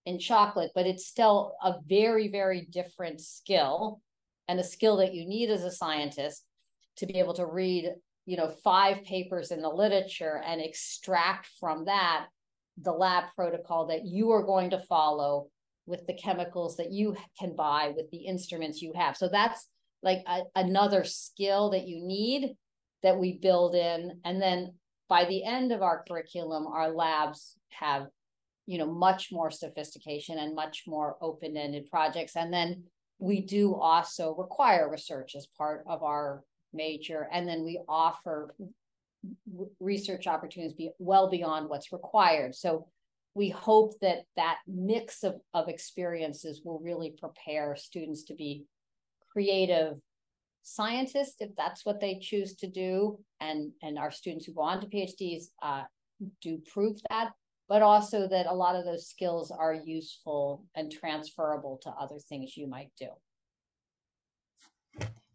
in 0.06 0.20
chocolate 0.20 0.72
but 0.76 0.86
it's 0.86 1.08
still 1.08 1.56
a 1.64 1.76
very 1.88 2.28
very 2.28 2.68
different 2.70 3.22
skill 3.22 4.02
and 4.50 4.60
a 4.60 4.64
skill 4.66 4.98
that 4.98 5.14
you 5.14 5.26
need 5.26 5.50
as 5.50 5.64
a 5.64 5.72
scientist 5.72 6.44
to 6.98 7.06
be 7.06 7.20
able 7.20 7.34
to 7.34 7.46
read 7.46 7.94
you 8.26 8.36
know 8.36 8.50
five 8.62 9.02
papers 9.06 9.52
in 9.52 9.62
the 9.62 9.70
literature 9.70 10.42
and 10.46 10.60
extract 10.60 11.48
from 11.58 11.86
that 11.86 12.26
the 12.82 12.92
lab 12.92 13.26
protocol 13.36 13.88
that 13.88 14.06
you 14.06 14.32
are 14.32 14.44
going 14.44 14.70
to 14.72 14.80
follow 14.80 15.48
with 15.86 16.06
the 16.08 16.14
chemicals 16.14 16.78
that 16.78 16.92
you 16.92 17.16
can 17.40 17.56
buy 17.56 17.94
with 17.96 18.10
the 18.12 18.26
instruments 18.26 18.82
you 18.82 18.92
have. 18.96 19.16
So 19.16 19.30
that's 19.30 19.68
like 20.02 20.24
a, 20.28 20.42
another 20.56 21.04
skill 21.04 21.70
that 21.72 21.88
you 21.88 22.06
need 22.06 22.56
that 23.04 23.18
we 23.18 23.38
build 23.38 23.76
in. 23.76 24.20
And 24.24 24.42
then 24.42 24.74
by 25.08 25.26
the 25.26 25.44
end 25.44 25.72
of 25.72 25.82
our 25.82 26.04
curriculum 26.08 26.66
our 26.68 26.90
labs 26.90 27.58
have 27.70 28.08
you 28.66 28.80
know 28.80 28.92
much 28.92 29.30
more 29.32 29.52
sophistication 29.52 30.40
and 30.40 30.56
much 30.56 30.84
more 30.88 31.18
open-ended 31.22 31.90
projects. 31.90 32.36
And 32.36 32.52
then 32.52 32.84
we 33.20 33.42
do 33.42 33.76
also 33.76 34.36
require 34.36 34.90
research 34.90 35.36
as 35.36 35.48
part 35.58 35.84
of 35.88 36.04
our 36.04 36.44
major, 36.74 37.30
and 37.32 37.48
then 37.48 37.64
we 37.64 37.80
offer 37.88 38.54
research 39.80 40.28
opportunities 40.28 40.74
be 40.74 40.92
well 41.00 41.30
beyond 41.30 41.70
what's 41.70 41.92
required. 41.92 42.56
So 42.56 42.88
we 43.36 43.50
hope 43.50 44.00
that 44.00 44.24
that 44.36 44.60
mix 44.68 45.24
of, 45.24 45.36
of 45.54 45.68
experiences 45.68 46.62
will 46.64 46.80
really 46.80 47.14
prepare 47.20 47.76
students 47.76 48.24
to 48.24 48.34
be 48.34 48.64
creative 49.32 49.98
scientists 50.64 51.36
if 51.42 51.52
that's 51.56 51.86
what 51.86 52.00
they 52.00 52.18
choose 52.20 52.56
to 52.56 52.68
do 52.68 53.20
and 53.40 53.72
and 53.84 54.00
our 54.00 54.10
students 54.10 54.46
who 54.46 54.54
go 54.54 54.62
on 54.62 54.82
to 54.82 54.88
phds 54.88 55.44
uh, 55.62 55.84
do 56.42 56.60
prove 56.74 56.98
that 57.10 57.34
but 57.70 57.84
also 57.84 58.28
that 58.28 58.48
a 58.48 58.54
lot 58.54 58.76
of 58.76 58.84
those 58.84 59.08
skills 59.08 59.52
are 59.52 59.76
useful 59.76 60.66
and 60.74 60.92
transferable 60.92 61.80
to 61.84 61.90
other 61.92 62.18
things 62.18 62.58
you 62.58 62.66
might 62.68 62.90
do 62.98 63.10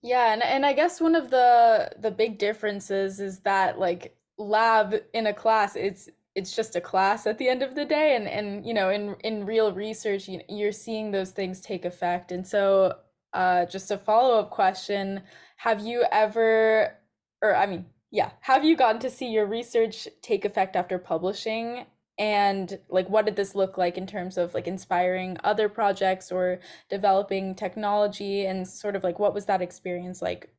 yeah, 0.03 0.33
and 0.33 0.43
and 0.43 0.65
I 0.65 0.73
guess 0.73 1.01
one 1.01 1.15
of 1.15 1.31
the 1.31 1.91
the 1.99 2.11
big 2.11 2.39
differences 2.39 3.21
is 3.21 3.41
that 3.41 3.79
like 3.79 4.17
lab 4.39 4.95
in 5.13 5.27
a 5.27 5.35
class 5.35 5.77
it's 5.77 6.09
it's 6.35 6.57
just 6.57 6.75
a 6.77 6.81
class 6.81 7.27
at 7.27 7.37
the 7.37 7.49
end 7.49 7.63
of 7.63 7.75
the 7.75 7.85
day 7.85 8.17
and 8.17 8.27
and 8.27 8.65
you 8.65 8.73
know 8.73 8.89
in 8.89 9.15
in 9.23 9.45
real 9.45 9.73
research 9.73 10.29
you, 10.29 10.41
you're 10.49 10.73
seeing 10.73 11.11
those 11.11 11.33
things 11.33 11.61
take 11.61 11.85
effect. 11.85 12.33
And 12.33 12.47
so 12.47 12.95
uh 13.35 13.67
just 13.67 13.91
a 13.91 13.99
follow-up 13.99 14.51
question, 14.51 15.23
have 15.57 15.81
you 15.81 16.05
ever 16.11 16.97
or 17.43 17.55
I 17.55 17.67
mean, 17.67 17.87
yeah, 18.11 18.31
have 18.41 18.65
you 18.65 18.77
gotten 18.77 19.01
to 19.03 19.11
see 19.11 19.29
your 19.29 19.47
research 19.47 20.09
take 20.23 20.45
effect 20.45 20.77
after 20.77 20.99
publishing 20.99 21.87
and 22.21 22.79
like 22.91 23.09
what 23.09 23.25
did 23.25 23.35
this 23.35 23.55
look 23.55 23.79
like 23.79 23.97
in 23.97 24.07
terms 24.07 24.37
of 24.37 24.53
like 24.53 24.69
inspiring 24.69 25.39
other 25.43 25.71
projects 25.71 26.31
or 26.31 26.61
developing 26.91 27.55
technology? 27.55 28.45
And 28.45 28.69
sort 28.69 28.95
of 28.95 29.03
like 29.03 29.19
what 29.19 29.33
was 29.33 29.47
that 29.47 29.63
experience 29.63 30.21
like? 30.21 30.51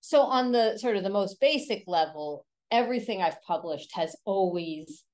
So 0.00 0.22
on 0.22 0.50
the 0.50 0.76
sort 0.76 0.96
of 0.96 1.04
the 1.04 1.10
most 1.10 1.40
basic 1.40 1.84
level 1.86 2.44
everything 2.70 3.22
i've 3.22 3.40
published 3.42 3.90
has 3.94 4.14
always 4.26 5.04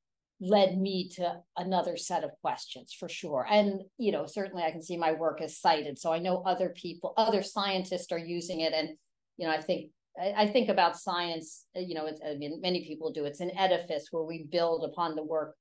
led 0.41 0.77
me 0.77 1.09
to 1.09 1.37
another 1.57 1.97
set 1.97 2.25
of 2.25 2.33
questions 2.43 2.93
for 2.99 3.09
sure. 3.09 3.47
And 3.49 3.83
you 3.99 4.11
know 4.11 4.27
certainly 4.27 4.65
i 4.65 4.71
can 4.71 4.83
see 4.83 4.97
my 4.97 5.13
work 5.13 5.43
is 5.43 5.61
cited 5.61 5.99
so 5.99 6.13
i 6.13 6.19
know 6.19 6.43
other 6.47 6.71
people 6.71 7.13
other 7.19 7.43
scientists 7.43 8.11
are 8.11 8.19
using 8.19 8.61
it. 8.61 8.73
And 8.73 8.89
you 9.37 9.47
know 9.47 9.53
i 9.53 9.61
think 9.61 9.91
I, 10.17 10.47
think 10.47 10.69
about 10.69 10.97
science, 10.97 11.65
you 11.75 11.97
know, 11.97 12.07
I 12.07 12.37
mean, 12.37 12.61
many 12.61 12.87
people 12.87 13.11
do. 13.11 13.25
It's 13.25 13.41
an 13.41 13.51
edifice 13.59 14.07
where 14.13 14.23
we 14.23 14.45
build 14.45 14.85
upon 14.85 15.17
the 15.17 15.25
work 15.25 15.57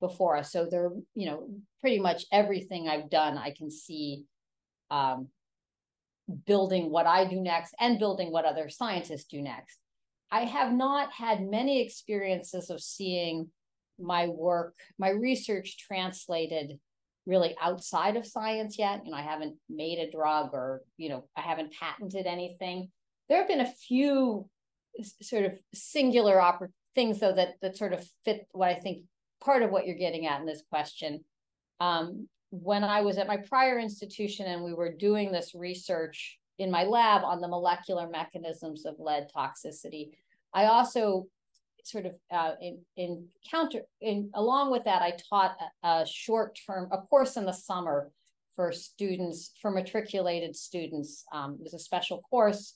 before 0.00 0.36
us. 0.36 0.52
So 0.52 0.66
they're, 0.66 0.90
you 1.14 1.26
know, 1.26 1.48
pretty 1.80 1.98
much 1.98 2.24
everything 2.32 2.88
I've 2.88 3.10
done, 3.10 3.38
I 3.38 3.52
can 3.56 3.70
see 3.70 4.24
um, 4.90 5.28
building 6.46 6.90
what 6.90 7.06
I 7.06 7.24
do 7.24 7.40
next 7.40 7.74
and 7.80 7.98
building 7.98 8.30
what 8.32 8.44
other 8.44 8.68
scientists 8.68 9.24
do 9.24 9.42
next. 9.42 9.78
I 10.30 10.40
have 10.40 10.72
not 10.72 11.12
had 11.12 11.48
many 11.48 11.80
experiences 11.80 12.70
of 12.70 12.80
seeing 12.80 13.48
my 13.98 14.28
work, 14.28 14.74
my 14.98 15.08
research 15.08 15.78
translated 15.78 16.78
really 17.26 17.54
outside 17.60 18.16
of 18.16 18.26
science 18.26 18.78
yet. 18.78 19.04
You 19.04 19.10
know, 19.10 19.16
I 19.16 19.22
haven't 19.22 19.56
made 19.68 19.98
a 19.98 20.10
drug 20.10 20.50
or, 20.52 20.82
you 20.96 21.08
know, 21.08 21.24
I 21.36 21.42
haven't 21.42 21.72
patented 21.72 22.26
anything. 22.26 22.90
There 23.28 23.38
have 23.38 23.48
been 23.48 23.60
a 23.60 23.72
few 23.72 24.48
sort 25.22 25.44
of 25.44 25.52
singular 25.74 26.40
things 26.94 27.20
though 27.20 27.34
that 27.34 27.54
that 27.62 27.76
sort 27.76 27.92
of 27.92 28.04
fit 28.24 28.46
what 28.52 28.70
I 28.70 28.74
think 28.74 29.04
part 29.44 29.62
of 29.62 29.70
what 29.70 29.86
you're 29.86 29.96
getting 29.96 30.26
at 30.26 30.40
in 30.40 30.46
this 30.46 30.62
question. 30.70 31.24
Um, 31.80 32.28
when 32.50 32.82
I 32.82 33.02
was 33.02 33.18
at 33.18 33.26
my 33.26 33.36
prior 33.36 33.78
institution 33.78 34.46
and 34.46 34.64
we 34.64 34.74
were 34.74 34.92
doing 34.92 35.30
this 35.30 35.54
research 35.54 36.38
in 36.58 36.70
my 36.70 36.84
lab 36.84 37.22
on 37.24 37.40
the 37.40 37.48
molecular 37.48 38.08
mechanisms 38.08 38.86
of 38.86 38.96
lead 38.98 39.28
toxicity, 39.34 40.10
I 40.54 40.64
also 40.64 41.26
sort 41.84 42.06
of 42.06 42.14
uh, 42.30 42.52
in, 42.60 42.78
in 42.96 43.26
counter 43.50 43.80
in 44.00 44.30
along 44.34 44.70
with 44.70 44.84
that, 44.84 45.02
I 45.02 45.16
taught 45.28 45.56
a, 45.82 45.88
a 45.88 46.06
short 46.06 46.58
term 46.66 46.88
a 46.92 46.98
course 46.98 47.36
in 47.36 47.44
the 47.44 47.52
summer 47.52 48.10
for 48.54 48.72
students 48.72 49.52
for 49.60 49.70
matriculated 49.70 50.54
students. 50.56 51.24
Um, 51.32 51.56
it 51.60 51.62
was 51.62 51.74
a 51.74 51.78
special 51.78 52.22
course, 52.28 52.74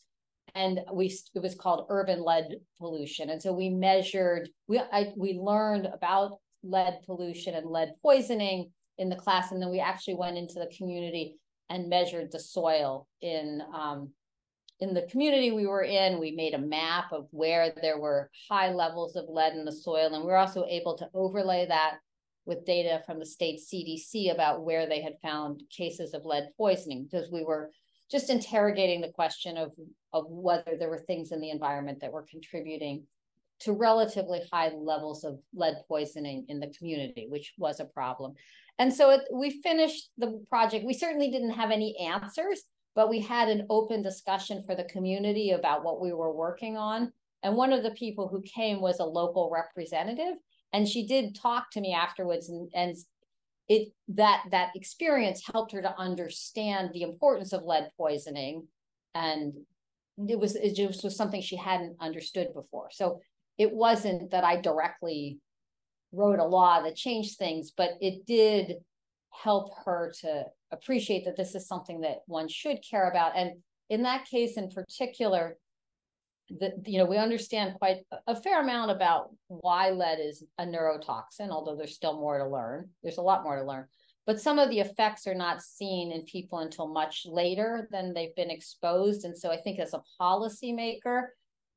and 0.54 0.80
we 0.92 1.06
it 1.34 1.42
was 1.42 1.54
called 1.54 1.86
urban 1.88 2.22
lead 2.22 2.56
pollution. 2.78 3.30
And 3.30 3.40
so 3.42 3.52
we 3.52 3.68
measured 3.68 4.48
we 4.68 4.78
I, 4.78 5.12
we 5.16 5.34
learned 5.34 5.86
about 5.86 6.38
lead 6.62 6.98
pollution 7.04 7.54
and 7.54 7.66
lead 7.66 7.92
poisoning 8.02 8.70
in 8.98 9.08
the 9.08 9.16
class, 9.16 9.52
and 9.52 9.60
then 9.60 9.70
we 9.70 9.80
actually 9.80 10.14
went 10.14 10.36
into 10.36 10.54
the 10.54 10.72
community 10.76 11.36
and 11.70 11.88
measured 11.88 12.30
the 12.30 12.38
soil 12.38 13.08
in 13.20 13.62
um, 13.74 14.10
in 14.80 14.94
the 14.94 15.02
community 15.02 15.52
we 15.52 15.66
were 15.66 15.84
in. 15.84 16.18
We 16.18 16.32
made 16.32 16.54
a 16.54 16.58
map 16.58 17.12
of 17.12 17.28
where 17.30 17.72
there 17.80 17.98
were 17.98 18.30
high 18.50 18.72
levels 18.72 19.16
of 19.16 19.28
lead 19.28 19.54
in 19.54 19.64
the 19.64 19.72
soil, 19.72 20.12
and 20.12 20.24
we 20.24 20.30
were 20.30 20.36
also 20.36 20.66
able 20.68 20.96
to 20.98 21.08
overlay 21.14 21.66
that 21.66 21.98
with 22.44 22.66
data 22.66 23.02
from 23.06 23.18
the 23.18 23.26
state 23.26 23.60
CDC 23.60 24.32
about 24.32 24.64
where 24.64 24.86
they 24.86 25.00
had 25.00 25.14
found 25.22 25.62
cases 25.70 26.12
of 26.12 26.24
lead 26.24 26.48
poisoning, 26.56 27.08
because 27.10 27.30
we 27.30 27.44
were 27.44 27.70
just 28.10 28.28
interrogating 28.28 29.00
the 29.00 29.12
question 29.12 29.56
of 29.56 29.72
of 30.12 30.26
whether 30.28 30.76
there 30.78 30.90
were 30.90 30.98
things 30.98 31.32
in 31.32 31.40
the 31.40 31.50
environment 31.50 32.00
that 32.00 32.12
were 32.12 32.26
contributing 32.30 33.04
to 33.62 33.72
relatively 33.72 34.40
high 34.52 34.70
levels 34.74 35.24
of 35.24 35.38
lead 35.54 35.76
poisoning 35.88 36.44
in 36.48 36.60
the 36.60 36.72
community, 36.78 37.26
which 37.28 37.54
was 37.58 37.80
a 37.80 37.84
problem. 37.84 38.34
And 38.78 38.92
so 38.92 39.10
it, 39.10 39.22
we 39.32 39.62
finished 39.62 40.10
the 40.18 40.44
project. 40.48 40.84
We 40.84 40.94
certainly 40.94 41.30
didn't 41.30 41.52
have 41.52 41.70
any 41.70 41.96
answers, 41.98 42.62
but 42.94 43.10
we 43.10 43.20
had 43.20 43.48
an 43.48 43.66
open 43.70 44.02
discussion 44.02 44.62
for 44.66 44.74
the 44.74 44.84
community 44.84 45.50
about 45.50 45.84
what 45.84 46.00
we 46.00 46.12
were 46.12 46.32
working 46.32 46.76
on. 46.76 47.12
And 47.42 47.56
one 47.56 47.72
of 47.72 47.82
the 47.82 47.92
people 47.92 48.28
who 48.28 48.42
came 48.42 48.80
was 48.80 49.00
a 49.00 49.04
local 49.04 49.50
representative, 49.52 50.34
and 50.72 50.88
she 50.88 51.06
did 51.06 51.34
talk 51.34 51.70
to 51.72 51.80
me 51.80 51.92
afterwards, 51.92 52.48
and, 52.48 52.70
and 52.74 52.96
it 53.68 53.92
that 54.08 54.44
that 54.50 54.70
experience 54.74 55.46
helped 55.52 55.72
her 55.72 55.82
to 55.82 55.98
understand 55.98 56.90
the 56.92 57.02
importance 57.02 57.52
of 57.52 57.64
lead 57.64 57.90
poisoning, 57.96 58.68
and 59.14 59.54
it 60.28 60.38
was 60.38 60.54
it 60.56 60.74
just 60.74 61.02
was 61.02 61.16
something 61.16 61.40
she 61.42 61.56
hadn't 61.56 61.96
understood 62.00 62.54
before. 62.54 62.88
So 62.90 63.20
it 63.58 63.72
wasn't 63.72 64.30
that 64.30 64.44
I 64.44 64.60
directly 64.60 65.38
wrote 66.12 66.38
a 66.38 66.44
law 66.44 66.82
that 66.82 66.96
changed 66.96 67.38
things, 67.38 67.72
but 67.76 67.90
it 68.00 68.26
did 68.26 68.76
help 69.30 69.72
her 69.84 70.12
to 70.20 70.44
appreciate 70.70 71.24
that 71.24 71.36
this 71.36 71.54
is 71.54 71.66
something 71.66 72.00
that 72.00 72.18
one 72.26 72.48
should 72.48 72.78
care 72.88 73.10
about. 73.10 73.32
And 73.36 73.62
in 73.88 74.02
that 74.02 74.26
case 74.26 74.56
in 74.56 74.70
particular, 74.70 75.56
that 76.60 76.72
you 76.86 76.98
know 76.98 77.06
we 77.06 77.16
understand 77.16 77.74
quite 77.78 77.98
a 78.26 78.36
fair 78.36 78.60
amount 78.60 78.90
about 78.90 79.30
why 79.48 79.90
lead 79.90 80.18
is 80.20 80.42
a 80.58 80.64
neurotoxin, 80.64 81.50
although 81.50 81.76
there's 81.76 81.94
still 81.94 82.20
more 82.20 82.38
to 82.38 82.46
learn. 82.46 82.90
There's 83.02 83.18
a 83.18 83.22
lot 83.22 83.44
more 83.44 83.56
to 83.56 83.64
learn. 83.64 83.86
But 84.26 84.40
some 84.40 84.58
of 84.58 84.70
the 84.70 84.80
effects 84.80 85.26
are 85.26 85.34
not 85.34 85.62
seen 85.62 86.12
in 86.12 86.22
people 86.22 86.60
until 86.60 86.86
much 86.86 87.26
later 87.26 87.88
than 87.90 88.12
they've 88.12 88.34
been 88.36 88.50
exposed. 88.50 89.24
And 89.24 89.36
so 89.36 89.50
I 89.50 89.56
think 89.60 89.80
as 89.80 89.94
a 89.94 90.02
policymaker, 90.20 91.28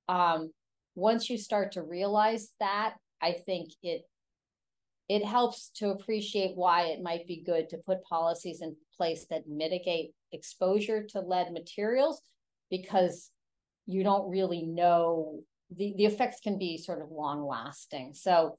um, 0.08 0.52
once 0.96 1.30
you 1.30 1.38
start 1.38 1.74
to 1.74 1.84
realize 1.84 2.50
that, 2.60 2.96
I 3.22 3.34
think 3.34 3.72
it 3.84 4.04
it 5.08 5.24
helps 5.24 5.70
to 5.76 5.90
appreciate 5.90 6.56
why 6.56 6.88
it 6.88 7.04
might 7.04 7.28
be 7.28 7.44
good 7.46 7.70
to 7.70 7.78
put 7.78 8.04
policies 8.06 8.62
in 8.62 8.76
place 8.98 9.28
that 9.30 9.48
mitigate 9.48 10.14
exposure 10.32 11.04
to 11.04 11.20
lead 11.20 11.54
materials 11.54 12.22
because 12.72 13.30
you 13.86 14.04
don't 14.04 14.30
really 14.32 14.64
know 14.64 15.42
the, 15.76 15.94
the 15.98 16.06
effects 16.06 16.40
can 16.40 16.58
be 16.58 16.78
sort 16.78 17.02
of 17.02 17.12
long 17.12 17.46
lasting. 17.46 18.14
So 18.14 18.58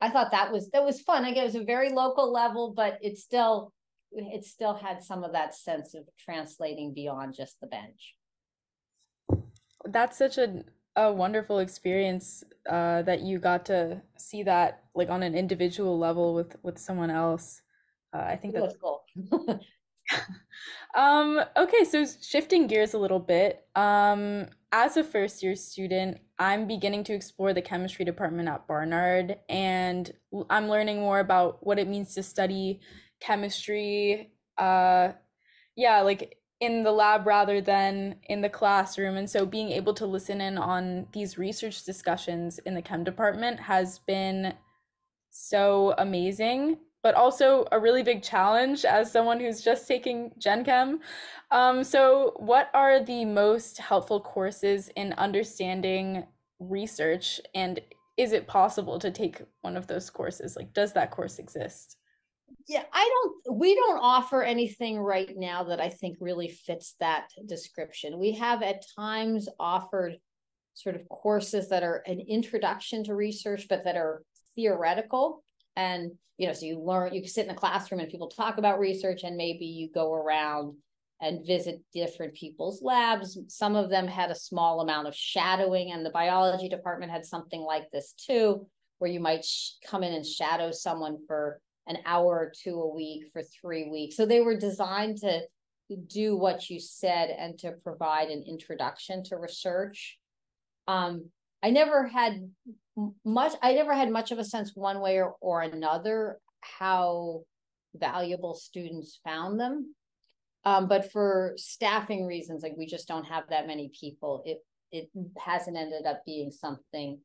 I 0.00 0.10
thought 0.10 0.32
that 0.32 0.52
was 0.52 0.70
that 0.70 0.84
was 0.84 1.00
fun. 1.00 1.24
Again, 1.24 1.44
it 1.44 1.46
was 1.46 1.54
a 1.54 1.64
very 1.64 1.90
local 1.90 2.32
level, 2.32 2.72
but 2.76 2.98
it 3.02 3.18
still 3.18 3.72
it 4.12 4.44
still 4.44 4.74
had 4.74 5.02
some 5.02 5.22
of 5.22 5.32
that 5.32 5.54
sense 5.54 5.94
of 5.94 6.08
translating 6.18 6.94
beyond 6.94 7.34
just 7.34 7.60
the 7.60 7.66
bench. 7.66 8.14
That's 9.84 10.18
such 10.18 10.38
a 10.38 10.64
a 10.98 11.12
wonderful 11.12 11.60
experience 11.60 12.42
uh, 12.68 13.02
that 13.02 13.20
you 13.20 13.38
got 13.38 13.64
to 13.66 14.02
see 14.16 14.42
that 14.42 14.82
like 14.96 15.08
on 15.08 15.22
an 15.22 15.34
individual 15.34 15.96
level 15.96 16.34
with 16.34 16.56
with 16.62 16.76
someone 16.76 17.08
else. 17.08 17.62
Uh, 18.12 18.24
I 18.26 18.36
think 18.36 18.54
that's 18.54 18.74
cool. 18.82 19.04
um, 20.96 21.40
okay, 21.56 21.84
so 21.84 22.04
shifting 22.20 22.66
gears 22.66 22.94
a 22.94 22.98
little 22.98 23.20
bit. 23.20 23.64
Um, 23.76 24.46
as 24.72 24.96
a 24.96 25.04
first 25.04 25.40
year 25.42 25.54
student, 25.54 26.18
I'm 26.38 26.66
beginning 26.66 27.04
to 27.04 27.12
explore 27.12 27.54
the 27.54 27.62
chemistry 27.62 28.04
department 28.04 28.48
at 28.48 28.66
Barnard, 28.66 29.36
and 29.48 30.12
I'm 30.50 30.68
learning 30.68 30.98
more 30.98 31.20
about 31.20 31.64
what 31.64 31.78
it 31.78 31.86
means 31.86 32.12
to 32.14 32.24
study 32.24 32.80
chemistry. 33.20 34.32
Uh, 34.56 35.12
yeah, 35.76 36.00
like 36.00 36.38
in 36.60 36.82
the 36.82 36.92
lab 36.92 37.26
rather 37.26 37.60
than 37.60 38.16
in 38.28 38.40
the 38.40 38.48
classroom. 38.48 39.16
And 39.16 39.30
so 39.30 39.46
being 39.46 39.70
able 39.70 39.94
to 39.94 40.06
listen 40.06 40.40
in 40.40 40.58
on 40.58 41.06
these 41.12 41.38
research 41.38 41.84
discussions 41.84 42.58
in 42.60 42.74
the 42.74 42.82
chem 42.82 43.04
department 43.04 43.60
has 43.60 44.00
been 44.00 44.54
so 45.30 45.94
amazing, 45.98 46.78
but 47.02 47.14
also 47.14 47.66
a 47.70 47.78
really 47.78 48.02
big 48.02 48.22
challenge 48.22 48.84
as 48.84 49.12
someone 49.12 49.38
who's 49.38 49.62
just 49.62 49.86
taking 49.86 50.32
Gen 50.38 50.64
Chem. 50.64 51.00
Um, 51.50 51.84
so, 51.84 52.34
what 52.36 52.70
are 52.74 53.00
the 53.00 53.24
most 53.24 53.78
helpful 53.78 54.20
courses 54.20 54.90
in 54.96 55.12
understanding 55.12 56.26
research? 56.58 57.40
And 57.54 57.80
is 58.16 58.32
it 58.32 58.48
possible 58.48 58.98
to 58.98 59.12
take 59.12 59.42
one 59.60 59.76
of 59.76 59.86
those 59.86 60.10
courses? 60.10 60.56
Like, 60.56 60.74
does 60.74 60.92
that 60.94 61.12
course 61.12 61.38
exist? 61.38 61.96
Yeah 62.66 62.84
i 62.92 63.08
don't 63.08 63.58
we 63.58 63.74
don't 63.74 64.00
offer 64.00 64.42
anything 64.42 64.98
right 64.98 65.36
now 65.36 65.64
that 65.64 65.80
i 65.80 65.88
think 65.88 66.16
really 66.20 66.48
fits 66.48 66.94
that 67.00 67.28
description. 67.46 68.18
We 68.18 68.32
have 68.32 68.62
at 68.62 68.84
times 68.96 69.48
offered 69.58 70.16
sort 70.74 70.94
of 70.94 71.08
courses 71.08 71.68
that 71.68 71.82
are 71.82 72.02
an 72.06 72.20
introduction 72.20 73.04
to 73.04 73.14
research 73.14 73.66
but 73.68 73.84
that 73.84 73.96
are 73.96 74.22
theoretical. 74.54 75.42
And 75.76 76.12
you 76.36 76.46
know 76.46 76.52
so 76.52 76.66
you 76.66 76.80
learn 76.80 77.14
you 77.14 77.22
can 77.22 77.30
sit 77.30 77.46
in 77.46 77.50
a 77.50 77.54
classroom 77.54 78.00
and 78.00 78.10
people 78.10 78.28
talk 78.28 78.58
about 78.58 78.78
research 78.78 79.22
and 79.24 79.36
maybe 79.36 79.66
you 79.66 79.90
go 79.92 80.14
around 80.14 80.74
and 81.20 81.44
visit 81.44 81.82
different 81.92 82.34
people's 82.34 82.80
labs. 82.80 83.36
Some 83.48 83.74
of 83.74 83.90
them 83.90 84.06
had 84.06 84.30
a 84.30 84.36
small 84.36 84.80
amount 84.80 85.08
of 85.08 85.16
shadowing 85.16 85.90
and 85.90 86.06
the 86.06 86.10
biology 86.10 86.68
department 86.68 87.10
had 87.10 87.26
something 87.26 87.60
like 87.60 87.90
this 87.90 88.12
too 88.12 88.66
where 88.98 89.10
you 89.10 89.18
might 89.20 89.44
sh- 89.44 89.72
come 89.84 90.04
in 90.04 90.12
and 90.12 90.26
shadow 90.26 90.70
someone 90.70 91.18
for 91.26 91.60
an 91.88 91.98
hour 92.04 92.26
or 92.26 92.52
two 92.54 92.80
a 92.80 92.94
week 92.94 93.24
for 93.32 93.42
three 93.42 93.88
weeks. 93.90 94.16
So 94.16 94.26
they 94.26 94.40
were 94.40 94.56
designed 94.56 95.18
to 95.18 95.42
do 96.06 96.36
what 96.36 96.68
you 96.68 96.78
said 96.78 97.30
and 97.30 97.58
to 97.60 97.72
provide 97.82 98.28
an 98.28 98.44
introduction 98.46 99.24
to 99.24 99.36
research. 99.36 100.18
Um, 100.86 101.30
I 101.62 101.70
never 101.70 102.06
had 102.06 102.50
much, 103.24 103.54
I 103.62 103.72
never 103.72 103.94
had 103.94 104.10
much 104.10 104.30
of 104.30 104.38
a 104.38 104.44
sense 104.44 104.72
one 104.74 105.00
way 105.00 105.16
or, 105.16 105.34
or 105.40 105.62
another 105.62 106.38
how 106.60 107.42
valuable 107.94 108.54
students 108.54 109.18
found 109.24 109.58
them. 109.58 109.94
Um, 110.64 110.88
but 110.88 111.10
for 111.10 111.54
staffing 111.56 112.26
reasons, 112.26 112.62
like 112.62 112.74
we 112.76 112.86
just 112.86 113.08
don't 113.08 113.24
have 113.24 113.44
that 113.48 113.66
many 113.66 113.90
people, 113.98 114.42
it 114.44 114.58
it 114.90 115.10
hasn't 115.38 115.76
ended 115.76 116.06
up 116.06 116.24
being 116.24 116.50
something 116.50 117.18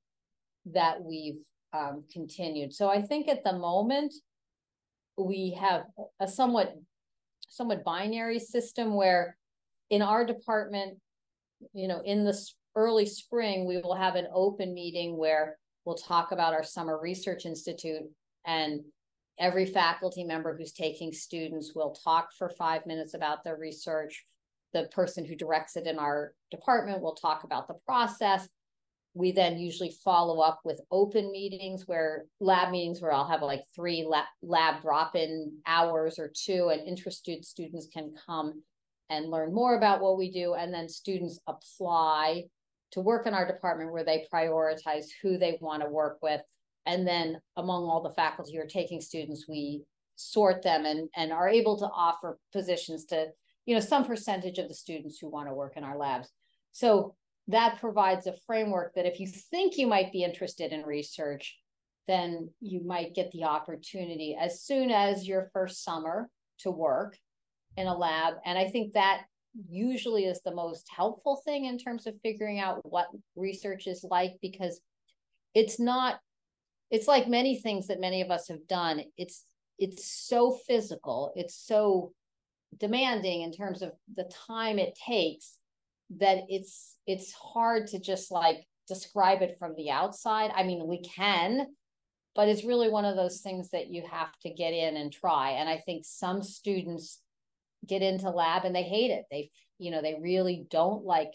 that 0.65 1.01
we've 1.01 1.39
um, 1.73 2.03
continued. 2.11 2.73
So 2.73 2.89
I 2.89 3.01
think 3.01 3.27
at 3.27 3.43
the 3.43 3.53
moment, 3.53 4.13
we 5.17 5.57
have 5.59 5.83
a 6.19 6.27
somewhat 6.27 6.75
somewhat 7.49 7.83
binary 7.83 8.39
system 8.39 8.95
where 8.95 9.37
in 9.89 10.01
our 10.01 10.25
department 10.25 10.97
you 11.73 11.87
know 11.87 12.01
in 12.03 12.23
the 12.23 12.37
early 12.75 13.05
spring 13.05 13.65
we 13.65 13.77
will 13.77 13.95
have 13.95 14.15
an 14.15 14.27
open 14.33 14.73
meeting 14.73 15.17
where 15.17 15.57
we'll 15.85 15.95
talk 15.95 16.31
about 16.31 16.53
our 16.53 16.63
summer 16.63 16.99
research 16.99 17.45
institute 17.45 18.09
And 18.45 18.81
every 19.39 19.65
faculty 19.65 20.23
member 20.23 20.55
who's 20.55 20.73
taking 20.73 21.11
students 21.11 21.73
will 21.75 21.91
talk 22.03 22.29
for 22.37 22.49
five 22.49 22.85
minutes 22.85 23.13
about 23.13 23.43
their 23.43 23.57
research. 23.57 24.25
The 24.73 24.89
person 24.91 25.25
who 25.25 25.35
directs 25.35 25.75
it 25.75 25.87
in 25.87 25.99
our 25.99 26.33
department 26.51 27.01
will 27.01 27.15
talk 27.15 27.43
about 27.43 27.67
the 27.67 27.75
process. 27.85 28.47
We 29.13 29.31
then 29.31 29.57
usually 29.57 29.93
follow 30.03 30.41
up 30.41 30.61
with 30.63 30.81
open 30.91 31.31
meetings 31.31 31.87
where 31.87 32.25
lab 32.39 32.71
meetings 32.71 33.01
where 33.01 33.13
I'll 33.13 33.27
have 33.27 33.41
like 33.41 33.63
three 33.75 34.05
lab, 34.07 34.25
lab 34.41 34.81
drop 34.81 35.15
in 35.15 35.57
hours 35.67 36.17
or 36.17 36.31
two, 36.35 36.69
and 36.69 36.87
interested 36.87 37.45
students 37.45 37.87
can 37.93 38.13
come 38.25 38.63
and 39.09 39.29
learn 39.29 39.53
more 39.53 39.77
about 39.77 40.01
what 40.01 40.17
we 40.17 40.31
do. 40.31 40.55
And 40.55 40.73
then 40.73 40.89
students 40.89 41.39
apply 41.47 42.45
to 42.91 43.01
work 43.01 43.27
in 43.27 43.33
our 43.33 43.45
department 43.45 43.91
where 43.91 44.03
they 44.03 44.25
prioritize 44.33 45.05
who 45.21 45.37
they 45.37 45.57
want 45.61 45.83
to 45.83 45.89
work 45.89 46.17
with 46.21 46.41
and 46.85 47.07
then 47.07 47.39
among 47.57 47.83
all 47.83 48.01
the 48.01 48.13
faculty 48.13 48.55
who 48.55 48.61
are 48.61 48.67
taking 48.67 49.01
students 49.01 49.45
we 49.47 49.83
sort 50.15 50.61
them 50.61 50.85
and 50.85 51.09
and 51.15 51.31
are 51.31 51.49
able 51.49 51.77
to 51.77 51.85
offer 51.85 52.37
positions 52.51 53.05
to 53.05 53.27
you 53.65 53.73
know 53.73 53.81
some 53.81 54.05
percentage 54.05 54.57
of 54.57 54.67
the 54.67 54.73
students 54.73 55.17
who 55.17 55.29
want 55.29 55.47
to 55.47 55.53
work 55.53 55.73
in 55.75 55.83
our 55.83 55.97
labs 55.97 56.29
so 56.71 57.15
that 57.47 57.79
provides 57.79 58.27
a 58.27 58.35
framework 58.47 58.93
that 58.95 59.05
if 59.05 59.19
you 59.19 59.27
think 59.27 59.77
you 59.77 59.87
might 59.87 60.11
be 60.11 60.23
interested 60.23 60.71
in 60.71 60.83
research 60.83 61.57
then 62.07 62.49
you 62.59 62.83
might 62.85 63.15
get 63.15 63.31
the 63.31 63.43
opportunity 63.43 64.37
as 64.39 64.61
soon 64.61 64.91
as 64.91 65.27
your 65.27 65.49
first 65.53 65.83
summer 65.83 66.29
to 66.59 66.69
work 66.69 67.17
in 67.77 67.87
a 67.87 67.97
lab. 67.97 68.35
And 68.45 68.57
i 68.57 68.65
think 68.69 68.93
that 68.93 69.23
usually 69.69 70.25
is 70.25 70.41
the 70.41 70.53
most 70.53 70.87
helpful 70.95 71.41
thing 71.45 71.65
in 71.65 71.77
terms 71.77 72.07
of 72.07 72.19
figuring 72.21 72.59
out 72.59 72.79
what 72.89 73.07
research 73.35 73.87
is 73.87 74.03
like 74.09 74.33
because 74.41 74.81
it's 75.53 75.79
not 75.79 76.19
it's 76.89 77.07
like 77.07 77.27
many 77.27 77.59
things 77.59 77.87
that 77.87 77.99
many 77.99 78.21
of 78.21 78.29
us 78.29 78.47
have 78.49 78.67
done. 78.67 79.01
It's 79.17 79.45
it's 79.79 80.05
so 80.05 80.57
physical 80.67 81.33
it's 81.35 81.55
so 81.55 82.13
demanding 82.77 83.41
in 83.41 83.51
terms 83.51 83.81
of 83.81 83.91
the 84.15 84.29
time 84.47 84.79
it 84.79 84.97
takes 85.07 85.57
that 86.09 86.39
it's 86.49 86.97
it's 87.07 87.33
hard 87.33 87.87
to 87.87 87.99
just 87.99 88.31
like 88.31 88.65
describe 88.87 89.41
it 89.41 89.55
from 89.57 89.73
the 89.75 89.89
outside 89.89 90.51
i 90.55 90.63
mean 90.63 90.87
we 90.87 91.01
can 91.01 91.65
but 92.35 92.47
it's 92.49 92.65
really 92.65 92.89
one 92.89 93.05
of 93.05 93.15
those 93.15 93.41
things 93.41 93.69
that 93.69 93.89
you 93.89 94.03
have 94.09 94.31
to 94.41 94.49
get 94.49 94.73
in 94.73 94.97
and 94.97 95.11
try 95.11 95.51
and 95.51 95.69
i 95.69 95.77
think 95.77 96.03
some 96.05 96.41
students 96.41 97.19
get 97.87 98.01
into 98.01 98.29
lab 98.29 98.65
and 98.65 98.75
they 98.75 98.83
hate 98.83 99.11
it 99.11 99.23
they 99.31 99.49
you 99.79 99.91
know 99.91 100.01
they 100.01 100.17
really 100.21 100.65
don't 100.69 101.03
like 101.03 101.33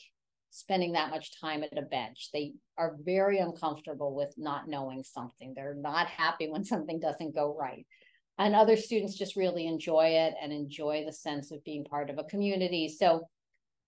spending 0.50 0.92
that 0.92 1.11
much 1.11 1.38
time 1.40 1.62
at 1.62 1.76
a 1.76 1.83
bench. 1.83 2.31
They 2.33 2.54
are 2.76 2.96
very 3.04 3.38
uncomfortable 3.38 4.14
with 4.14 4.35
not 4.37 4.68
knowing 4.68 5.02
something. 5.02 5.52
They're 5.54 5.74
not 5.74 6.09
happy 6.09 6.48
when 6.48 6.64
something 6.64 7.00
doesn't 7.00 7.35
go 7.35 7.57
right. 7.59 7.87
And 8.38 8.54
other 8.54 8.76
students 8.76 9.16
just 9.16 9.37
really 9.37 9.66
enjoy 9.66 10.07
it 10.07 10.35
and 10.40 10.52
enjoy 10.52 11.04
the 11.04 11.12
sense 11.12 11.50
of 11.50 11.64
being 11.64 11.85
part 11.85 12.09
of 12.09 12.18
a 12.18 12.24
community. 12.24 12.88
So 12.88 13.28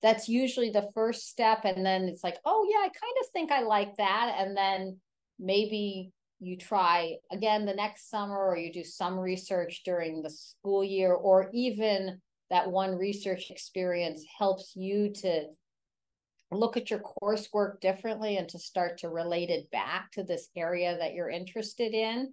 that's 0.02 0.28
usually 0.28 0.70
the 0.70 0.88
first 0.94 1.28
step. 1.28 1.64
And 1.64 1.84
then 1.84 2.04
it's 2.04 2.24
like, 2.24 2.38
oh, 2.44 2.66
yeah, 2.70 2.78
I 2.78 2.88
kind 2.88 3.16
of 3.20 3.26
think 3.32 3.52
I 3.52 3.62
like 3.62 3.96
that. 3.96 4.36
And 4.38 4.56
then 4.56 4.98
maybe 5.38 6.12
you 6.40 6.56
try 6.56 7.16
again 7.30 7.66
the 7.66 7.74
next 7.74 8.08
summer 8.08 8.38
or 8.38 8.56
you 8.56 8.72
do 8.72 8.82
some 8.82 9.18
research 9.18 9.82
during 9.84 10.22
the 10.22 10.30
school 10.30 10.82
year 10.82 11.12
or 11.12 11.50
even 11.52 12.18
that 12.48 12.70
one 12.70 12.96
research 12.96 13.50
experience 13.50 14.24
helps 14.38 14.72
you 14.74 15.12
to 15.12 15.44
look 16.50 16.76
at 16.76 16.90
your 16.90 17.00
coursework 17.22 17.80
differently 17.80 18.36
and 18.36 18.48
to 18.48 18.58
start 18.58 18.98
to 18.98 19.08
relate 19.08 19.50
it 19.50 19.70
back 19.70 20.10
to 20.12 20.24
this 20.24 20.48
area 20.56 20.96
that 20.98 21.14
you're 21.14 21.30
interested 21.30 21.94
in. 21.94 22.32